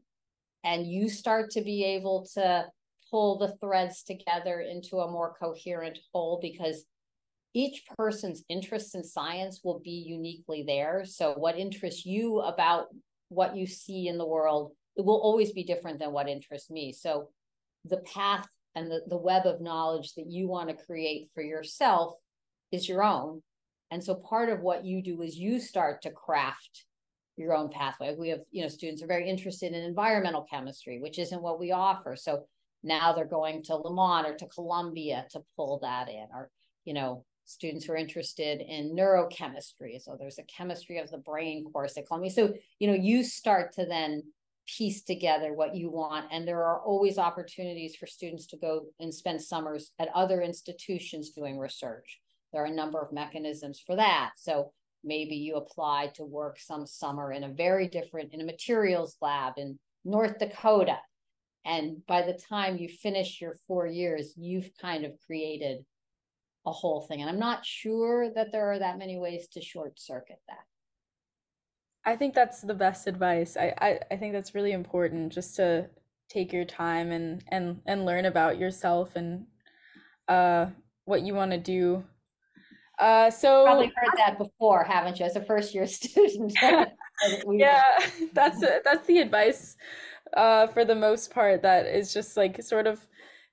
And 0.64 0.88
you 0.88 1.08
start 1.10 1.52
to 1.52 1.62
be 1.62 1.84
able 1.84 2.28
to 2.34 2.66
pull 3.12 3.38
the 3.38 3.56
threads 3.58 4.04
together 4.04 4.60
into 4.62 4.98
a 4.98 5.12
more 5.12 5.36
coherent 5.40 6.00
whole 6.12 6.40
because 6.42 6.84
each 7.58 7.84
person's 7.98 8.44
interest 8.50 8.96
in 8.96 9.04
science 9.04 9.62
will 9.64 9.80
be 9.80 10.04
uniquely 10.08 10.64
there. 10.64 11.04
So, 11.06 11.34
what 11.34 11.58
interests 11.58 12.06
you 12.06 12.40
about 12.40 12.88
what 13.30 13.56
you 13.56 13.68
see 13.68 14.08
in 14.08 14.18
the 14.18 14.28
world, 14.28 14.72
it 14.96 15.06
will 15.06 15.20
always 15.22 15.52
be 15.52 15.64
different 15.64 16.00
than 16.00 16.12
what 16.12 16.30
interests 16.30 16.70
me. 16.70 16.94
So, 16.94 17.30
the 17.86 17.98
path 17.98 18.48
and 18.76 18.92
the, 18.92 19.02
the 19.08 19.18
web 19.18 19.46
of 19.46 19.62
knowledge 19.62 20.14
that 20.16 20.28
you 20.28 20.48
want 20.48 20.70
to 20.70 20.86
create 20.86 21.30
for 21.34 21.42
yourself 21.42 22.14
is 22.72 22.88
your 22.88 23.04
own 23.04 23.42
and 23.92 24.04
so 24.04 24.16
part 24.16 24.50
of 24.50 24.62
what 24.62 24.86
you 24.86 25.02
do 25.02 25.22
is 25.22 25.38
you 25.38 25.60
start 25.60 26.02
to 26.02 26.12
craft 26.12 26.86
your 27.38 27.56
own 27.56 27.70
pathway. 27.70 28.16
We 28.18 28.30
have, 28.30 28.42
you 28.52 28.64
know, 28.64 28.68
students 28.68 29.02
are 29.02 29.08
very 29.08 29.30
interested 29.30 29.74
in 29.74 29.84
environmental 29.84 30.46
chemistry, 30.50 31.00
which 31.00 31.20
isn't 31.20 31.42
what 31.42 31.60
we 31.60 31.72
offer. 31.72 32.16
So 32.16 32.46
now 32.84 33.14
they're 33.14 33.26
going 33.26 33.64
to 33.64 33.76
Lamont 33.76 34.28
or 34.28 34.36
to 34.36 34.48
Columbia 34.48 35.26
to 35.32 35.42
pull 35.56 35.80
that 35.84 36.10
in, 36.10 36.26
or, 36.34 36.50
you 36.84 36.94
know, 36.94 37.24
students 37.48 37.86
who 37.86 37.94
are 37.94 37.98
interested 37.98 38.62
in 38.62 38.96
neurochemistry. 38.96 40.02
So 40.02 40.16
there's 40.20 40.38
a 40.38 40.44
chemistry 40.44 41.00
of 41.00 41.10
the 41.10 41.18
brain 41.18 41.64
course 41.72 41.94
they 41.94 42.04
call 42.04 42.20
me. 42.20 42.30
So, 42.30 42.54
you 42.78 42.88
know, 42.88 42.94
you 42.94 43.24
start 43.24 43.74
to 43.76 43.86
then 43.86 44.24
piece 44.68 45.04
together 45.04 45.54
what 45.54 45.74
you 45.74 45.90
want. 45.90 46.26
And 46.30 46.46
there 46.46 46.64
are 46.64 46.82
always 46.82 47.18
opportunities 47.18 47.96
for 47.96 48.06
students 48.06 48.48
to 48.48 48.58
go 48.58 48.88
and 49.00 49.14
spend 49.14 49.42
summers 49.42 49.92
at 49.98 50.10
other 50.14 50.42
institutions 50.42 51.30
doing 51.30 51.58
research. 51.58 52.20
There 52.52 52.62
are 52.64 52.68
a 52.68 52.72
number 52.72 53.00
of 53.00 53.14
mechanisms 53.14 53.80
for 53.80 53.96
that. 53.96 54.32
So 54.36 54.74
maybe 55.06 55.36
you 55.36 55.56
apply 55.56 56.12
to 56.16 56.26
work 56.26 56.60
some 56.60 56.86
summer 56.86 57.32
in 57.32 57.46
a 57.46 57.54
very 57.54 57.88
different, 57.88 58.34
in 58.34 58.42
a 58.42 58.46
materials 58.46 59.16
lab 59.22 59.54
in 59.56 59.80
North 60.04 60.38
Dakota. 60.38 60.98
And 61.64 62.06
by 62.06 62.24
the 62.24 62.34
time 62.34 62.78
you 62.78 62.90
finish 62.90 63.40
your 63.40 63.56
four 63.68 63.88
years, 63.88 64.34
you've 64.36 64.70
kind 64.82 65.06
of 65.06 65.14
created 65.26 65.86
a 66.68 66.72
whole 66.72 67.02
thing. 67.02 67.22
And 67.22 67.30
I'm 67.30 67.40
not 67.40 67.66
sure 67.66 68.32
that 68.36 68.52
there 68.52 68.72
are 68.72 68.80
that 68.80 69.00
many 69.00 69.18
ways 69.18 69.48
to 69.54 69.62
short 69.62 70.00
circuit 70.00 70.40
that. 70.48 70.66
I 72.06 72.16
think 72.16 72.36
that's 72.36 72.62
the 72.62 72.74
best 72.74 73.08
advice. 73.08 73.58
I, 73.58 73.74
I, 73.80 74.00
I 74.12 74.18
think 74.18 74.34
that's 74.34 74.54
really 74.54 74.74
important 74.74 75.34
just 75.34 75.56
to 75.56 75.90
take 76.30 76.52
your 76.52 76.66
time 76.66 77.12
and 77.12 77.42
and 77.48 77.80
and 77.86 78.06
learn 78.06 78.26
about 78.26 78.58
yourself 78.58 79.16
and 79.16 79.46
uh 80.28 80.66
what 81.06 81.22
you 81.22 81.34
want 81.34 81.52
to 81.52 81.58
do 81.58 82.04
uh, 83.00 83.30
so 83.30 83.64
probably 83.64 83.92
heard 83.96 84.14
that 84.18 84.38
before, 84.38 84.84
haven't 84.84 85.20
you? 85.20 85.26
As 85.26 85.36
a 85.36 85.42
first 85.44 85.74
year 85.76 85.86
student. 85.88 86.54
yeah, 87.52 87.84
that's 88.34 88.60
that's 88.60 89.06
the 89.06 89.20
advice 89.20 89.76
uh, 90.36 90.68
for 90.68 90.84
the 90.84 90.96
most 90.96 91.32
part. 91.32 91.62
That 91.62 91.86
is 91.86 92.14
just 92.14 92.38
like 92.38 92.62
sort 92.64 92.88
of 92.88 93.06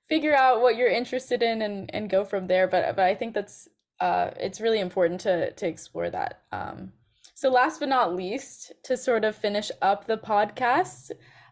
figure 0.07 0.35
out 0.35 0.61
what 0.61 0.75
you're 0.75 0.89
interested 0.89 1.41
in 1.41 1.61
and 1.61 1.93
and 1.93 2.09
go 2.09 2.25
from 2.25 2.47
there. 2.47 2.67
But 2.67 2.95
but 2.95 3.05
I 3.05 3.15
think 3.15 3.33
that's 3.33 3.67
uh, 3.99 4.31
it's 4.39 4.61
really 4.61 4.79
important 4.79 5.21
to 5.21 5.51
to 5.51 5.67
explore 5.67 6.09
that. 6.09 6.41
Um, 6.51 6.93
so 7.33 7.49
last 7.49 7.79
but 7.79 7.89
not 7.89 8.15
least, 8.15 8.71
to 8.83 8.95
sort 8.95 9.25
of 9.25 9.35
finish 9.35 9.69
up 9.81 10.05
the 10.05 10.17
podcast, 10.17 11.11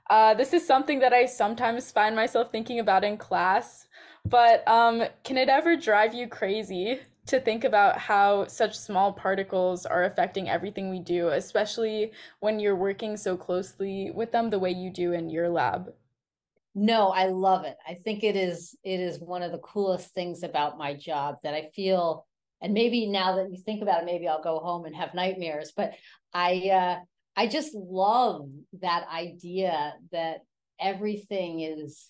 uh, 0.09 0.33
this 0.33 0.53
is 0.53 0.65
something 0.65 0.99
that 0.99 1.13
I 1.13 1.25
sometimes 1.25 1.91
find 1.91 2.15
myself 2.15 2.51
thinking 2.51 2.79
about 2.79 3.03
in 3.03 3.17
class. 3.17 3.87
But 4.25 4.65
um, 4.67 5.03
can 5.25 5.37
it 5.37 5.49
ever 5.49 5.75
drive 5.75 6.13
you 6.13 6.27
crazy 6.27 7.01
to 7.25 7.39
think 7.39 7.63
about 7.63 7.97
how 7.97 8.47
such 8.47 8.77
small 8.77 9.13
particles 9.13 9.85
are 9.85 10.03
affecting 10.03 10.49
everything 10.49 10.89
we 10.89 10.99
do, 10.99 11.29
especially 11.29 12.11
when 12.39 12.59
you're 12.59 12.75
working 12.75 13.15
so 13.15 13.37
closely 13.37 14.11
with 14.11 14.31
them 14.31 14.49
the 14.49 14.59
way 14.59 14.71
you 14.71 14.89
do 14.89 15.13
in 15.13 15.29
your 15.29 15.49
lab. 15.49 15.93
No, 16.75 17.09
I 17.09 17.27
love 17.27 17.65
it. 17.65 17.77
I 17.87 17.93
think 17.93 18.23
it 18.23 18.35
is 18.35 18.75
it 18.83 18.99
is 18.99 19.19
one 19.19 19.43
of 19.43 19.51
the 19.51 19.59
coolest 19.59 20.13
things 20.13 20.41
about 20.43 20.77
my 20.77 20.95
job 20.95 21.35
that 21.43 21.53
I 21.53 21.69
feel 21.75 22.25
and 22.61 22.73
maybe 22.73 23.07
now 23.07 23.35
that 23.35 23.51
you 23.51 23.57
think 23.57 23.81
about 23.81 24.01
it 24.01 24.05
maybe 24.05 24.27
I'll 24.27 24.41
go 24.41 24.59
home 24.59 24.85
and 24.85 24.95
have 24.95 25.13
nightmares, 25.13 25.71
but 25.75 25.93
I 26.33 26.69
uh 26.69 26.99
I 27.35 27.47
just 27.47 27.73
love 27.75 28.49
that 28.81 29.07
idea 29.13 29.93
that 30.11 30.39
everything 30.79 31.61
is 31.61 32.09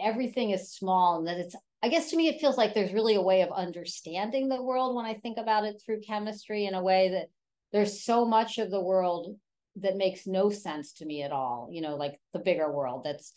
everything 0.00 0.50
is 0.50 0.72
small 0.72 1.18
and 1.18 1.26
that 1.26 1.38
it's 1.38 1.56
I 1.84 1.88
guess 1.88 2.10
to 2.10 2.16
me, 2.16 2.28
it 2.28 2.40
feels 2.40 2.56
like 2.56 2.74
there's 2.74 2.92
really 2.92 3.16
a 3.16 3.22
way 3.22 3.40
of 3.40 3.50
understanding 3.50 4.48
the 4.48 4.62
world 4.62 4.94
when 4.94 5.04
I 5.04 5.14
think 5.14 5.36
about 5.36 5.64
it 5.64 5.82
through 5.84 6.02
chemistry 6.02 6.66
in 6.66 6.74
a 6.74 6.82
way 6.82 7.08
that 7.08 7.26
there's 7.72 8.04
so 8.04 8.24
much 8.24 8.58
of 8.58 8.70
the 8.70 8.80
world 8.80 9.36
that 9.76 9.96
makes 9.96 10.26
no 10.26 10.50
sense 10.50 10.92
to 10.94 11.06
me 11.06 11.22
at 11.22 11.32
all, 11.32 11.68
you 11.70 11.80
know, 11.80 11.96
like 11.96 12.20
the 12.32 12.38
bigger 12.38 12.70
world 12.70 13.02
that's 13.04 13.32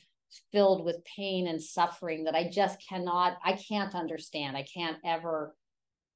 filled 0.51 0.83
with 0.83 1.05
pain 1.05 1.47
and 1.47 1.61
suffering 1.61 2.25
that 2.25 2.35
I 2.35 2.49
just 2.49 2.77
cannot, 2.87 3.37
I 3.43 3.53
can't 3.53 3.95
understand. 3.95 4.57
I 4.57 4.63
can't 4.63 4.97
ever 5.05 5.55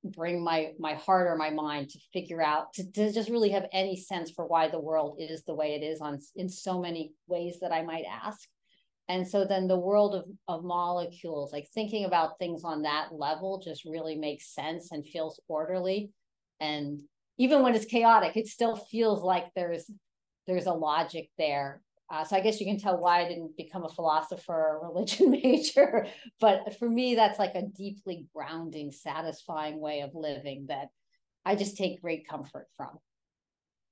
bring 0.04 0.42
my 0.42 0.72
my 0.80 0.94
heart 0.94 1.28
or 1.28 1.36
my 1.36 1.50
mind 1.50 1.90
to 1.90 2.00
figure 2.14 2.42
out 2.42 2.74
to, 2.74 2.90
to 2.92 3.12
just 3.12 3.30
really 3.30 3.50
have 3.50 3.68
any 3.74 3.98
sense 3.98 4.32
for 4.32 4.46
why 4.46 4.70
the 4.70 4.80
world 4.80 5.18
is 5.20 5.44
the 5.44 5.54
way 5.54 5.76
it 5.76 5.84
is 5.84 6.00
on 6.00 6.20
in 6.36 6.48
so 6.48 6.80
many 6.80 7.12
ways 7.28 7.58
that 7.62 7.74
I 7.74 7.84
might 7.84 8.06
ask 8.10 8.48
and 9.10 9.28
so 9.28 9.44
then 9.44 9.68
the 9.68 9.78
world 9.78 10.16
of, 10.16 10.24
of 10.48 10.64
molecules 10.64 11.52
like 11.52 11.68
thinking 11.74 12.06
about 12.06 12.40
things 12.40 12.64
on 12.64 12.84
that 12.84 13.10
level 13.12 13.60
just 13.60 13.84
really 13.84 14.16
makes 14.16 14.54
sense 14.54 14.94
and 14.94 15.06
feels 15.06 15.42
orderly 15.50 16.12
and 16.62 17.00
even 17.38 17.62
when 17.62 17.76
it's 17.76 17.86
chaotic 17.86 18.38
it 18.38 18.48
still 18.48 18.78
feels 18.78 19.22
like 19.22 19.48
there's 19.54 19.92
there's 20.48 20.66
a 20.66 20.74
logic 20.74 21.30
there 21.38 21.82
Uh, 22.12 22.24
so 22.26 22.36
I 22.36 22.42
guess 22.42 22.60
you 22.60 22.66
can 22.66 22.80
tell 22.80 22.98
why 22.98 23.22
I 23.22 23.28
didn't 23.30 23.56
become 23.56 23.84
a 23.86 23.90
philosopher 23.90 24.54
or 24.54 24.82
religion 24.90 25.30
major. 25.44 26.08
But 26.40 26.76
for 26.80 26.90
me, 26.90 27.14
that's 27.16 27.38
like 27.38 27.54
a 27.56 27.62
deeply 27.62 28.26
grounding, 28.34 28.92
satisfying 28.92 29.80
way 29.80 30.02
of 30.02 30.16
living 30.16 30.66
that 30.70 30.90
I 31.46 31.56
just 31.56 31.78
take 31.78 32.02
great 32.02 32.28
comfort 32.28 32.68
from. 32.76 33.00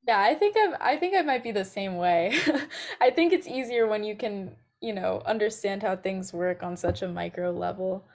Yeah, 0.07 0.19
I 0.19 0.35
think 0.35 0.55
I'm, 0.57 0.75
I 0.79 0.95
think 0.97 1.15
I 1.15 1.21
might 1.21 1.43
be 1.43 1.51
the 1.51 1.65
same 1.65 1.97
way. 1.97 2.33
I 3.01 3.09
think 3.11 3.33
it's 3.33 3.47
easier 3.47 3.87
when 3.87 4.03
you 4.03 4.15
can, 4.15 4.55
you 4.81 4.93
know, 4.93 5.21
understand 5.25 5.83
how 5.83 5.95
things 5.95 6.31
work 6.33 6.63
on 6.63 6.77
such 6.77 7.01
a 7.01 7.07
micro 7.07 7.51
level. 7.51 8.07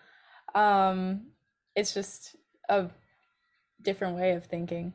Um, 0.55 1.27
it's 1.77 1.93
just 1.95 2.37
a 2.69 2.89
different 3.83 4.17
way 4.17 4.33
of 4.33 4.47
thinking. 4.47 4.95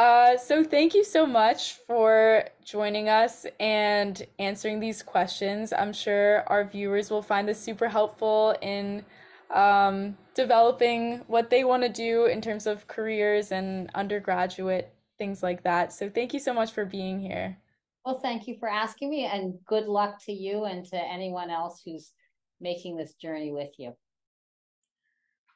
Uh, 0.00 0.38
so 0.38 0.64
thank 0.64 0.94
you 0.94 1.04
so 1.04 1.26
much 1.26 1.74
for 1.86 2.48
joining 2.64 3.10
us 3.10 3.44
and 3.60 4.26
answering 4.38 4.80
these 4.80 5.02
questions. 5.02 5.74
I'm 5.74 5.92
sure 5.92 6.42
our 6.46 6.64
viewers 6.64 7.10
will 7.10 7.20
find 7.20 7.46
this 7.46 7.60
super 7.60 7.86
helpful 7.86 8.56
in 8.62 9.04
um, 9.50 10.16
developing 10.34 11.18
what 11.26 11.50
they 11.50 11.64
want 11.64 11.82
to 11.82 11.90
do 11.90 12.24
in 12.24 12.40
terms 12.40 12.66
of 12.66 12.86
careers 12.86 13.52
and 13.52 13.90
undergraduate 13.94 14.90
things 15.18 15.42
like 15.42 15.64
that. 15.64 15.92
So 15.92 16.08
thank 16.08 16.32
you 16.32 16.40
so 16.40 16.54
much 16.54 16.72
for 16.72 16.86
being 16.86 17.20
here. 17.20 17.58
Well, 18.06 18.20
thank 18.20 18.48
you 18.48 18.56
for 18.58 18.70
asking 18.70 19.10
me, 19.10 19.26
and 19.26 19.58
good 19.66 19.84
luck 19.84 20.24
to 20.24 20.32
you 20.32 20.64
and 20.64 20.82
to 20.86 20.96
anyone 20.96 21.50
else 21.50 21.82
who's 21.84 22.12
making 22.58 22.96
this 22.96 23.12
journey 23.20 23.52
with 23.52 23.72
you. 23.76 23.94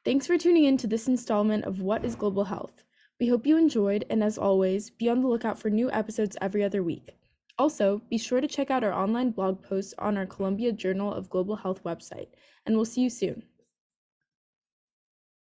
Thanks 0.03 0.27
for 0.27 0.37
tuning 0.37 0.65
in 0.65 0.77
to 0.77 0.85
this 0.85 1.07
installment 1.07 1.65
of 1.65 1.81
What 1.81 2.05
is 2.05 2.15
Global 2.15 2.43
Health? 2.43 2.84
We 3.17 3.27
hope 3.29 3.47
you 3.47 3.57
enjoyed, 3.57 4.03
and 4.09 4.21
as 4.21 4.37
always, 4.37 4.89
be 4.89 5.07
on 5.07 5.21
the 5.21 5.29
lookout 5.29 5.57
for 5.57 5.69
new 5.69 5.89
episodes 5.89 6.35
every 6.41 6.65
other 6.65 6.83
week. 6.83 7.15
Also, 7.57 8.01
be 8.09 8.17
sure 8.17 8.41
to 8.41 8.47
check 8.47 8.69
out 8.69 8.83
our 8.83 8.91
online 8.91 9.31
blog 9.31 9.63
posts 9.63 9.93
on 9.97 10.17
our 10.17 10.25
Columbia 10.25 10.73
Journal 10.73 11.13
of 11.13 11.29
Global 11.29 11.55
Health 11.55 11.81
website, 11.85 12.27
and 12.65 12.75
we'll 12.75 12.83
see 12.83 12.99
you 12.99 13.09
soon. 13.09 13.43